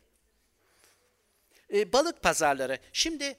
E, 1.73 1.93
balık 1.93 2.23
pazarları. 2.23 2.79
Şimdi 2.93 3.37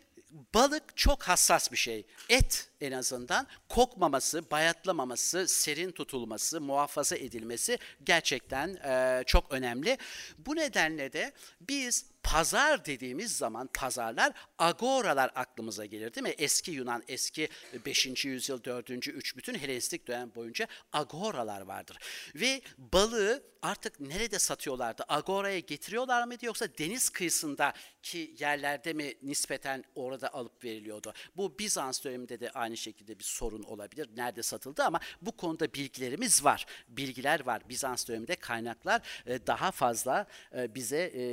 balık 0.53 0.97
çok 0.97 1.23
hassas 1.23 1.71
bir 1.71 1.77
şey. 1.77 2.05
Et 2.29 2.69
en 2.81 2.91
azından 2.91 3.47
kokmaması, 3.69 4.51
bayatlamaması, 4.51 5.47
serin 5.47 5.91
tutulması, 5.91 6.61
muhafaza 6.61 7.15
edilmesi 7.15 7.77
gerçekten 8.03 8.67
e, 8.75 9.23
çok 9.25 9.51
önemli. 9.51 9.97
Bu 10.37 10.55
nedenle 10.55 11.13
de 11.13 11.33
biz 11.61 12.05
pazar 12.23 12.85
dediğimiz 12.85 13.37
zaman 13.37 13.69
pazarlar 13.73 14.33
agoralar 14.57 15.31
aklımıza 15.35 15.85
gelir 15.85 16.13
değil 16.13 16.27
mi? 16.27 16.35
Eski 16.37 16.71
Yunan, 16.71 17.03
eski 17.07 17.49
5. 17.85 18.25
yüzyıl, 18.25 18.63
4. 18.63 18.89
3 18.89 19.37
bütün 19.37 19.55
Helenistik 19.55 20.07
dönem 20.07 20.35
boyunca 20.35 20.67
agoralar 20.93 21.61
vardır. 21.61 21.97
Ve 22.35 22.61
balığı 22.77 23.43
artık 23.61 23.99
nerede 23.99 24.39
satıyorlardı? 24.39 25.03
Agora'ya 25.07 25.59
getiriyorlar 25.59 26.23
mıydı 26.23 26.45
yoksa 26.45 26.67
deniz 26.77 27.09
kıyısındaki 27.09 28.35
yerlerde 28.39 28.93
mi 28.93 29.13
nispeten 29.23 29.83
orada 29.95 30.33
alıp 30.33 30.63
veriliyordu? 30.63 31.13
Bu 31.37 31.59
Bizans 31.59 32.03
döneminde 32.03 32.39
de 32.39 32.51
aynı 32.51 32.77
şekilde 32.77 33.19
bir 33.19 33.23
sorun 33.23 33.63
olabilir. 33.63 34.09
Nerede 34.15 34.43
satıldı 34.43 34.83
ama 34.83 34.99
bu 35.21 35.37
konuda 35.37 35.73
bilgilerimiz 35.73 36.43
var. 36.43 36.65
Bilgiler 36.87 37.45
var. 37.45 37.69
Bizans 37.69 38.07
döneminde 38.07 38.35
kaynaklar 38.35 39.01
e, 39.25 39.47
daha 39.47 39.71
fazla 39.71 40.27
e, 40.55 40.75
bize 40.75 41.11
e, 41.15 41.23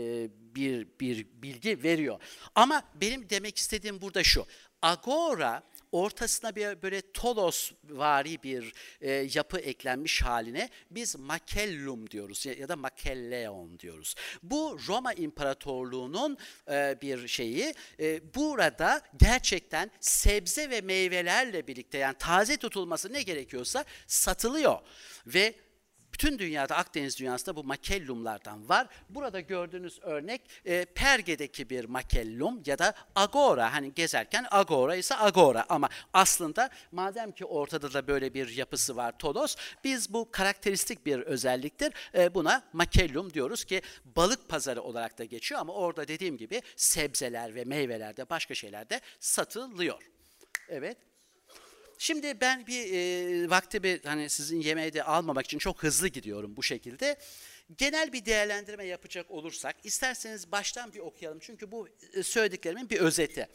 bir 0.55 0.89
bir 1.01 1.27
bilgi 1.43 1.83
veriyor. 1.83 2.21
Ama 2.55 2.83
benim 2.95 3.31
demek 3.31 3.59
istediğim 3.59 4.01
burada 4.01 4.25
şu. 4.25 4.47
Agora 4.83 5.63
ortasına 5.93 6.57
bir 6.57 6.83
böyle 6.83 7.13
tolos 7.13 7.73
vari 7.85 8.43
bir 8.43 8.73
e, 9.01 9.11
yapı 9.11 9.59
eklenmiş 9.59 10.23
haline 10.23 10.69
biz 10.91 11.17
makellum 11.17 12.11
diyoruz 12.11 12.47
ya, 12.47 12.53
ya 12.53 12.69
da 12.69 12.77
makelleon 12.77 13.79
diyoruz. 13.79 14.15
Bu 14.43 14.79
Roma 14.89 15.13
İmparatorluğu'nun 15.13 16.39
e, 16.71 16.99
bir 17.03 17.29
şeyi. 17.29 17.75
E, 18.01 18.35
burada 18.35 19.03
gerçekten 19.17 19.91
sebze 20.01 20.71
ve 20.71 20.81
meyvelerle 20.81 21.67
birlikte 21.67 21.99
yani 21.99 22.17
taze 22.19 22.57
tutulması 22.57 23.13
ne 23.13 23.23
gerekiyorsa 23.23 23.85
satılıyor 24.07 24.79
ve 25.27 25.55
bütün 26.13 26.39
dünyada 26.39 26.77
Akdeniz 26.77 27.19
dünyasında 27.19 27.57
bu 27.57 27.65
makellumlardan 27.65 28.69
var. 28.69 28.89
Burada 29.09 29.41
gördüğünüz 29.41 29.99
örnek 30.03 30.43
e, 30.65 30.85
Perge'deki 30.85 31.71
bir 31.71 31.85
makellum 31.85 32.63
ya 32.67 32.79
da 32.79 32.95
agora. 33.15 33.73
Hani 33.73 33.95
gezerken 33.95 34.47
agora 34.51 34.97
ise 34.97 35.17
agora 35.17 35.67
ama 35.69 35.89
aslında 36.13 36.71
madem 36.93 37.33
ki 37.33 37.45
ortada 37.45 37.93
da 37.93 38.07
böyle 38.07 38.35
bir 38.35 38.57
yapısı 38.57 38.97
var 38.97 39.19
tolos, 39.19 39.57
biz 39.85 40.13
bu 40.13 40.31
karakteristik 40.31 41.07
bir 41.07 41.19
özelliktir. 41.19 41.93
E, 42.15 42.35
buna 42.35 42.63
makellum 42.73 43.35
diyoruz 43.35 43.65
ki 43.65 43.83
balık 44.05 44.49
pazarı 44.49 44.83
olarak 44.83 45.19
da 45.19 45.25
geçiyor 45.25 45.61
ama 45.61 45.73
orada 45.73 46.09
dediğim 46.09 46.37
gibi 46.37 46.63
sebzeler 46.77 47.55
ve 47.55 47.65
meyveler 47.65 48.17
de 48.17 48.31
başka 48.31 48.55
şeyler 48.55 48.91
de 48.91 49.01
satılıyor. 49.21 50.03
Evet. 50.69 51.10
Şimdi 52.03 52.41
ben 52.41 52.67
bir 52.67 52.93
e, 52.93 53.51
vaktimi 53.51 54.01
hani 54.05 54.29
sizin 54.29 54.61
yemeği 54.61 54.93
de 54.93 55.03
almamak 55.03 55.45
için 55.45 55.59
çok 55.59 55.83
hızlı 55.83 56.09
gidiyorum 56.09 56.57
bu 56.57 56.63
şekilde. 56.63 57.17
Genel 57.79 58.13
bir 58.13 58.25
değerlendirme 58.25 58.85
yapacak 58.87 59.31
olursak 59.31 59.77
isterseniz 59.85 60.53
baştan 60.53 60.93
bir 60.93 60.99
okuyalım. 60.99 61.39
Çünkü 61.41 61.73
bu 61.73 61.89
söylediklerimin 62.23 62.91
bir 62.91 63.01
özeti. 63.01 63.49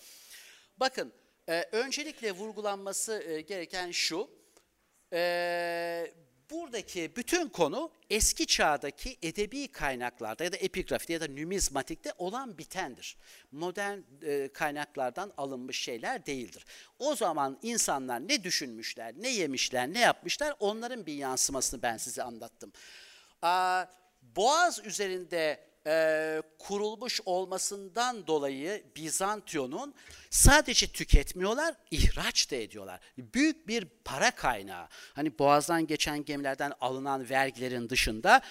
Bakın 0.77 1.13
e, 1.49 1.63
öncelikle 1.71 2.31
vurgulanması 2.31 3.23
e, 3.27 3.41
gereken 3.41 3.91
şu. 3.91 4.29
E, 5.13 6.13
buradaki 6.55 7.15
bütün 7.15 7.49
konu 7.49 7.91
eski 8.09 8.45
çağdaki 8.47 9.17
edebi 9.21 9.67
kaynaklarda 9.67 10.43
ya 10.43 10.51
da 10.51 10.57
epigrafide 10.57 11.13
ya 11.13 11.21
da 11.21 11.27
numizmatikte 11.27 12.13
olan 12.17 12.57
bitendir. 12.57 13.17
Modern 13.51 13.99
e, 14.21 14.47
kaynaklardan 14.53 15.33
alınmış 15.37 15.79
şeyler 15.79 16.25
değildir. 16.25 16.65
O 16.99 17.15
zaman 17.15 17.59
insanlar 17.61 18.27
ne 18.27 18.43
düşünmüşler, 18.43 19.13
ne 19.17 19.29
yemişler, 19.29 19.93
ne 19.93 19.99
yapmışlar 19.99 20.55
onların 20.59 21.05
bir 21.05 21.13
yansımasını 21.13 21.81
ben 21.81 21.97
size 21.97 22.23
anlattım. 22.23 22.71
Aa, 23.41 23.85
Boğaz 24.35 24.85
üzerinde 24.85 25.64
e, 25.87 26.41
kurulmuş 26.59 27.21
olmasından 27.25 28.27
dolayı 28.27 28.83
Bizantiyon'un 28.95 29.93
sadece 30.29 30.87
tüketmiyorlar, 30.87 31.75
ihraç 31.91 32.51
da 32.51 32.55
ediyorlar. 32.55 32.99
Büyük 33.17 33.67
bir 33.67 33.87
para 34.05 34.31
kaynağı. 34.31 34.87
Hani 35.13 35.39
Boğaz'dan 35.39 35.87
geçen 35.87 36.25
gemilerden 36.25 36.73
alınan 36.81 37.29
vergilerin 37.29 37.89
dışında 37.89 38.41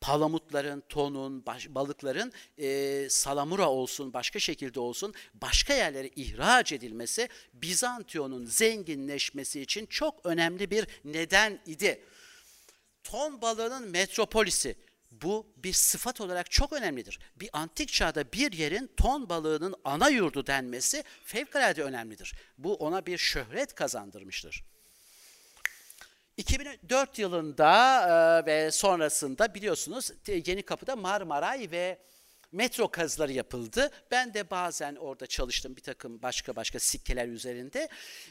palamutların, 0.00 0.82
tonun, 0.88 1.46
baş- 1.46 1.68
balıkların 1.68 2.32
e, 2.58 3.06
salamura 3.10 3.70
olsun, 3.70 4.12
başka 4.12 4.38
şekilde 4.38 4.80
olsun 4.80 5.14
başka 5.34 5.74
yerlere 5.74 6.08
ihraç 6.08 6.72
edilmesi 6.72 7.28
Bizantiyon'un 7.54 8.44
zenginleşmesi 8.44 9.60
için 9.60 9.86
çok 9.86 10.26
önemli 10.26 10.70
bir 10.70 10.86
neden 11.04 11.60
idi. 11.66 12.04
Ton 13.04 13.42
balığının 13.42 13.88
metropolisi. 13.90 14.76
Bu 15.22 15.46
bir 15.56 15.72
sıfat 15.72 16.20
olarak 16.20 16.50
çok 16.50 16.72
önemlidir. 16.72 17.18
Bir 17.36 17.50
antik 17.52 17.88
çağda 17.88 18.32
bir 18.32 18.52
yerin 18.52 18.90
ton 18.96 19.28
balığının 19.28 19.74
ana 19.84 20.08
yurdu 20.08 20.46
denmesi 20.46 21.04
fevkalade 21.24 21.82
önemlidir. 21.82 22.34
Bu 22.58 22.74
ona 22.74 23.06
bir 23.06 23.18
şöhret 23.18 23.74
kazandırmıştır. 23.74 24.64
2004 26.36 27.18
yılında 27.18 28.00
e, 28.42 28.46
ve 28.46 28.70
sonrasında 28.70 29.54
biliyorsunuz 29.54 30.10
Yeni 30.46 30.62
Kapı'da 30.62 30.96
Marmaray 30.96 31.70
ve 31.70 31.98
metro 32.54 32.88
kazıları 32.88 33.32
yapıldı. 33.32 33.90
Ben 34.10 34.34
de 34.34 34.50
bazen 34.50 34.94
orada 34.94 35.26
çalıştım 35.26 35.76
bir 35.76 35.82
takım 35.82 36.22
başka 36.22 36.56
başka 36.56 36.78
sikkeler 36.78 37.28
üzerinde 37.28 37.88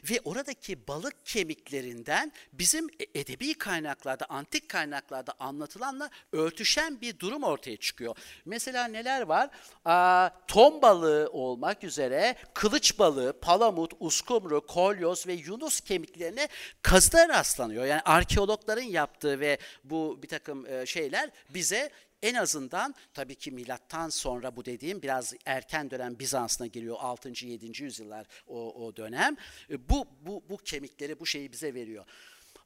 ve 0.09 0.19
oradaki 0.24 0.88
balık 0.88 1.26
kemiklerinden 1.26 2.32
bizim 2.53 2.88
e- 2.89 3.19
edebi 3.19 3.53
kaynaklarda, 3.53 4.26
antik 4.30 4.69
kaynaklarda 4.69 5.34
anlatılanla 5.39 6.09
örtüşen 6.32 7.01
bir 7.01 7.19
durum 7.19 7.43
ortaya 7.43 7.78
çıkıyor. 7.78 8.15
Mesela 8.45 8.86
neler 8.86 9.21
var? 9.21 9.49
Aa, 9.86 10.30
ton 10.47 10.82
balığı 10.82 11.30
olmak 11.32 11.84
üzere 11.84 12.36
kılıç 12.53 12.99
balığı, 12.99 13.39
palamut, 13.39 13.93
uskumru, 13.99 14.67
kolyoz 14.67 15.28
ve 15.28 15.34
yunus 15.34 15.82
kemiklerine 15.82 16.47
kazıda 16.82 17.30
rastlanıyor. 17.30 17.86
Yani 17.86 18.01
arkeologların 18.01 18.82
yaptığı 18.82 19.39
ve 19.39 19.57
bu 19.84 20.19
bir 20.24 20.28
takım 20.28 20.65
e, 20.65 20.86
şeyler 20.86 21.30
bize 21.49 21.89
en 22.24 22.34
azından 22.36 22.95
tabii 23.13 23.36
ki 23.36 23.51
milattan 23.51 24.09
sonra 24.09 24.55
bu 24.55 24.65
dediğim 24.65 25.01
biraz 25.01 25.34
erken 25.45 25.91
dönem 25.91 26.19
Bizans'ına 26.19 26.67
giriyor 26.67 26.95
6. 26.99 27.45
7. 27.45 27.84
yüzyıllar 27.84 28.28
o, 28.47 28.86
o 28.86 28.95
dönem. 28.95 29.38
E, 29.69 29.89
Bu, 29.89 30.07
bu, 30.21 30.43
bu 30.49 30.57
kemikleri 30.57 31.19
bu 31.19 31.26
şeyi 31.26 31.51
bize 31.51 31.74
veriyor. 31.74 32.05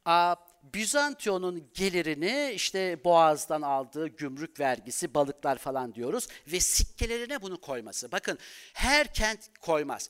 Aa, 0.06 0.36
Bizantiyon'un 0.74 1.70
gelirini 1.74 2.52
işte 2.56 3.04
Boğaz'dan 3.04 3.62
aldığı 3.62 4.08
gümrük 4.08 4.60
vergisi, 4.60 5.14
balıklar 5.14 5.58
falan 5.58 5.96
diyoruz 5.96 6.28
ve 6.48 6.60
sikkelerine 6.60 7.42
bunu 7.42 7.62
koyması. 7.62 8.12
Bakın 8.12 8.38
her 8.74 9.14
kent 9.14 9.40
koymaz. 9.62 10.10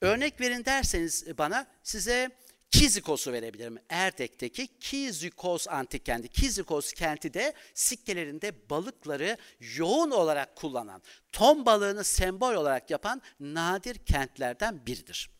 Örnek 0.00 0.40
verin 0.40 0.64
derseniz 0.64 1.38
bana 1.38 1.66
size 1.82 2.30
Kizikos'u 2.70 3.32
verebilirim. 3.32 3.78
Erdek'teki 3.88 4.78
Kizikos 4.80 5.68
antik 5.68 6.06
kenti. 6.06 6.28
Kizikos 6.28 6.92
kenti 6.92 7.34
de 7.34 7.52
sikkelerinde 7.74 8.70
balıkları 8.70 9.36
yoğun 9.76 10.10
olarak 10.10 10.56
kullanan, 10.56 11.02
ton 11.32 11.66
balığını 11.66 12.04
sembol 12.04 12.54
olarak 12.54 12.90
yapan 12.90 13.22
nadir 13.40 13.98
kentlerden 13.98 14.86
biridir. 14.86 15.30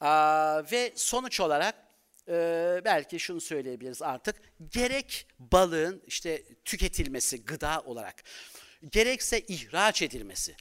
Aa, 0.00 0.62
ve 0.72 0.92
sonuç 0.96 1.40
olarak 1.40 1.74
e, 2.28 2.80
belki 2.84 3.20
şunu 3.20 3.40
söyleyebiliriz 3.40 4.02
artık. 4.02 4.36
Gerek 4.70 5.26
balığın 5.38 6.02
işte 6.06 6.42
tüketilmesi 6.64 7.44
gıda 7.44 7.80
olarak, 7.80 8.24
gerekse 8.90 9.40
ihraç 9.40 10.02
edilmesi. 10.02 10.56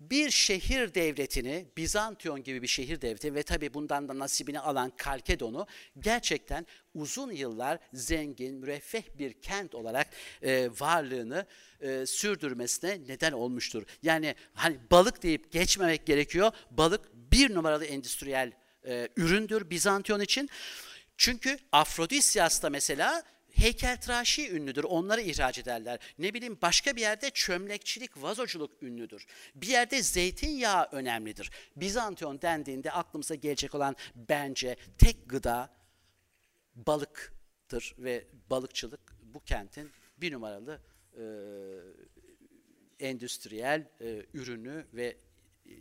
Bir 0.00 0.30
şehir 0.30 0.94
devletini, 0.94 1.66
Bizantiyon 1.76 2.42
gibi 2.42 2.62
bir 2.62 2.66
şehir 2.66 3.00
devleti 3.00 3.34
ve 3.34 3.42
tabii 3.42 3.74
bundan 3.74 4.08
da 4.08 4.18
nasibini 4.18 4.60
alan 4.60 4.92
Kalkedon'u 4.96 5.66
gerçekten 5.98 6.66
uzun 6.94 7.32
yıllar 7.32 7.78
zengin, 7.92 8.54
müreffeh 8.54 9.02
bir 9.18 9.32
kent 9.32 9.74
olarak 9.74 10.08
e, 10.42 10.70
varlığını 10.80 11.46
e, 11.80 12.06
sürdürmesine 12.06 12.98
neden 13.08 13.32
olmuştur. 13.32 13.82
Yani 14.02 14.34
hani 14.54 14.76
balık 14.90 15.22
deyip 15.22 15.52
geçmemek 15.52 16.06
gerekiyor. 16.06 16.52
Balık 16.70 17.00
bir 17.14 17.54
numaralı 17.54 17.84
endüstriyel 17.84 18.52
e, 18.86 19.08
üründür 19.16 19.70
Bizantiyon 19.70 20.20
için. 20.20 20.48
Çünkü 21.16 21.58
Afrodisyas 21.72 22.62
da 22.62 22.70
mesela 22.70 23.22
heykeltıraşi 23.50 24.50
ünlüdür. 24.50 24.84
Onları 24.84 25.20
ihraç 25.20 25.58
ederler. 25.58 25.98
Ne 26.18 26.34
bileyim 26.34 26.58
başka 26.62 26.96
bir 26.96 27.00
yerde 27.00 27.30
çömlekçilik, 27.30 28.22
vazoculuk 28.22 28.82
ünlüdür. 28.82 29.26
Bir 29.54 29.66
yerde 29.66 30.02
zeytinyağı 30.02 30.88
önemlidir. 30.92 31.50
Bizantiyon 31.76 32.42
dendiğinde 32.42 32.92
aklımıza 32.92 33.34
gelecek 33.34 33.74
olan 33.74 33.96
bence 34.14 34.76
tek 34.98 35.28
gıda 35.28 35.70
balıktır 36.74 37.94
ve 37.98 38.26
balıkçılık 38.50 39.00
bu 39.22 39.40
kentin 39.44 39.90
bir 40.18 40.32
numaralı 40.32 40.80
e, 41.16 41.24
endüstriyel 43.00 43.88
e, 44.00 44.26
ürünü 44.34 44.86
ve 44.94 45.16
e, 45.66 45.72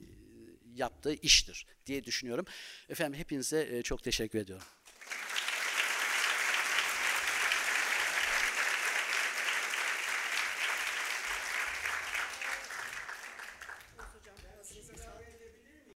yaptığı 0.75 1.13
iştir 1.13 1.65
diye 1.85 2.03
düşünüyorum. 2.03 2.45
Efendim 2.89 3.19
hepinize 3.19 3.67
e, 3.71 3.81
çok 3.81 4.03
teşekkür 4.03 4.39
ediyorum. 4.39 4.67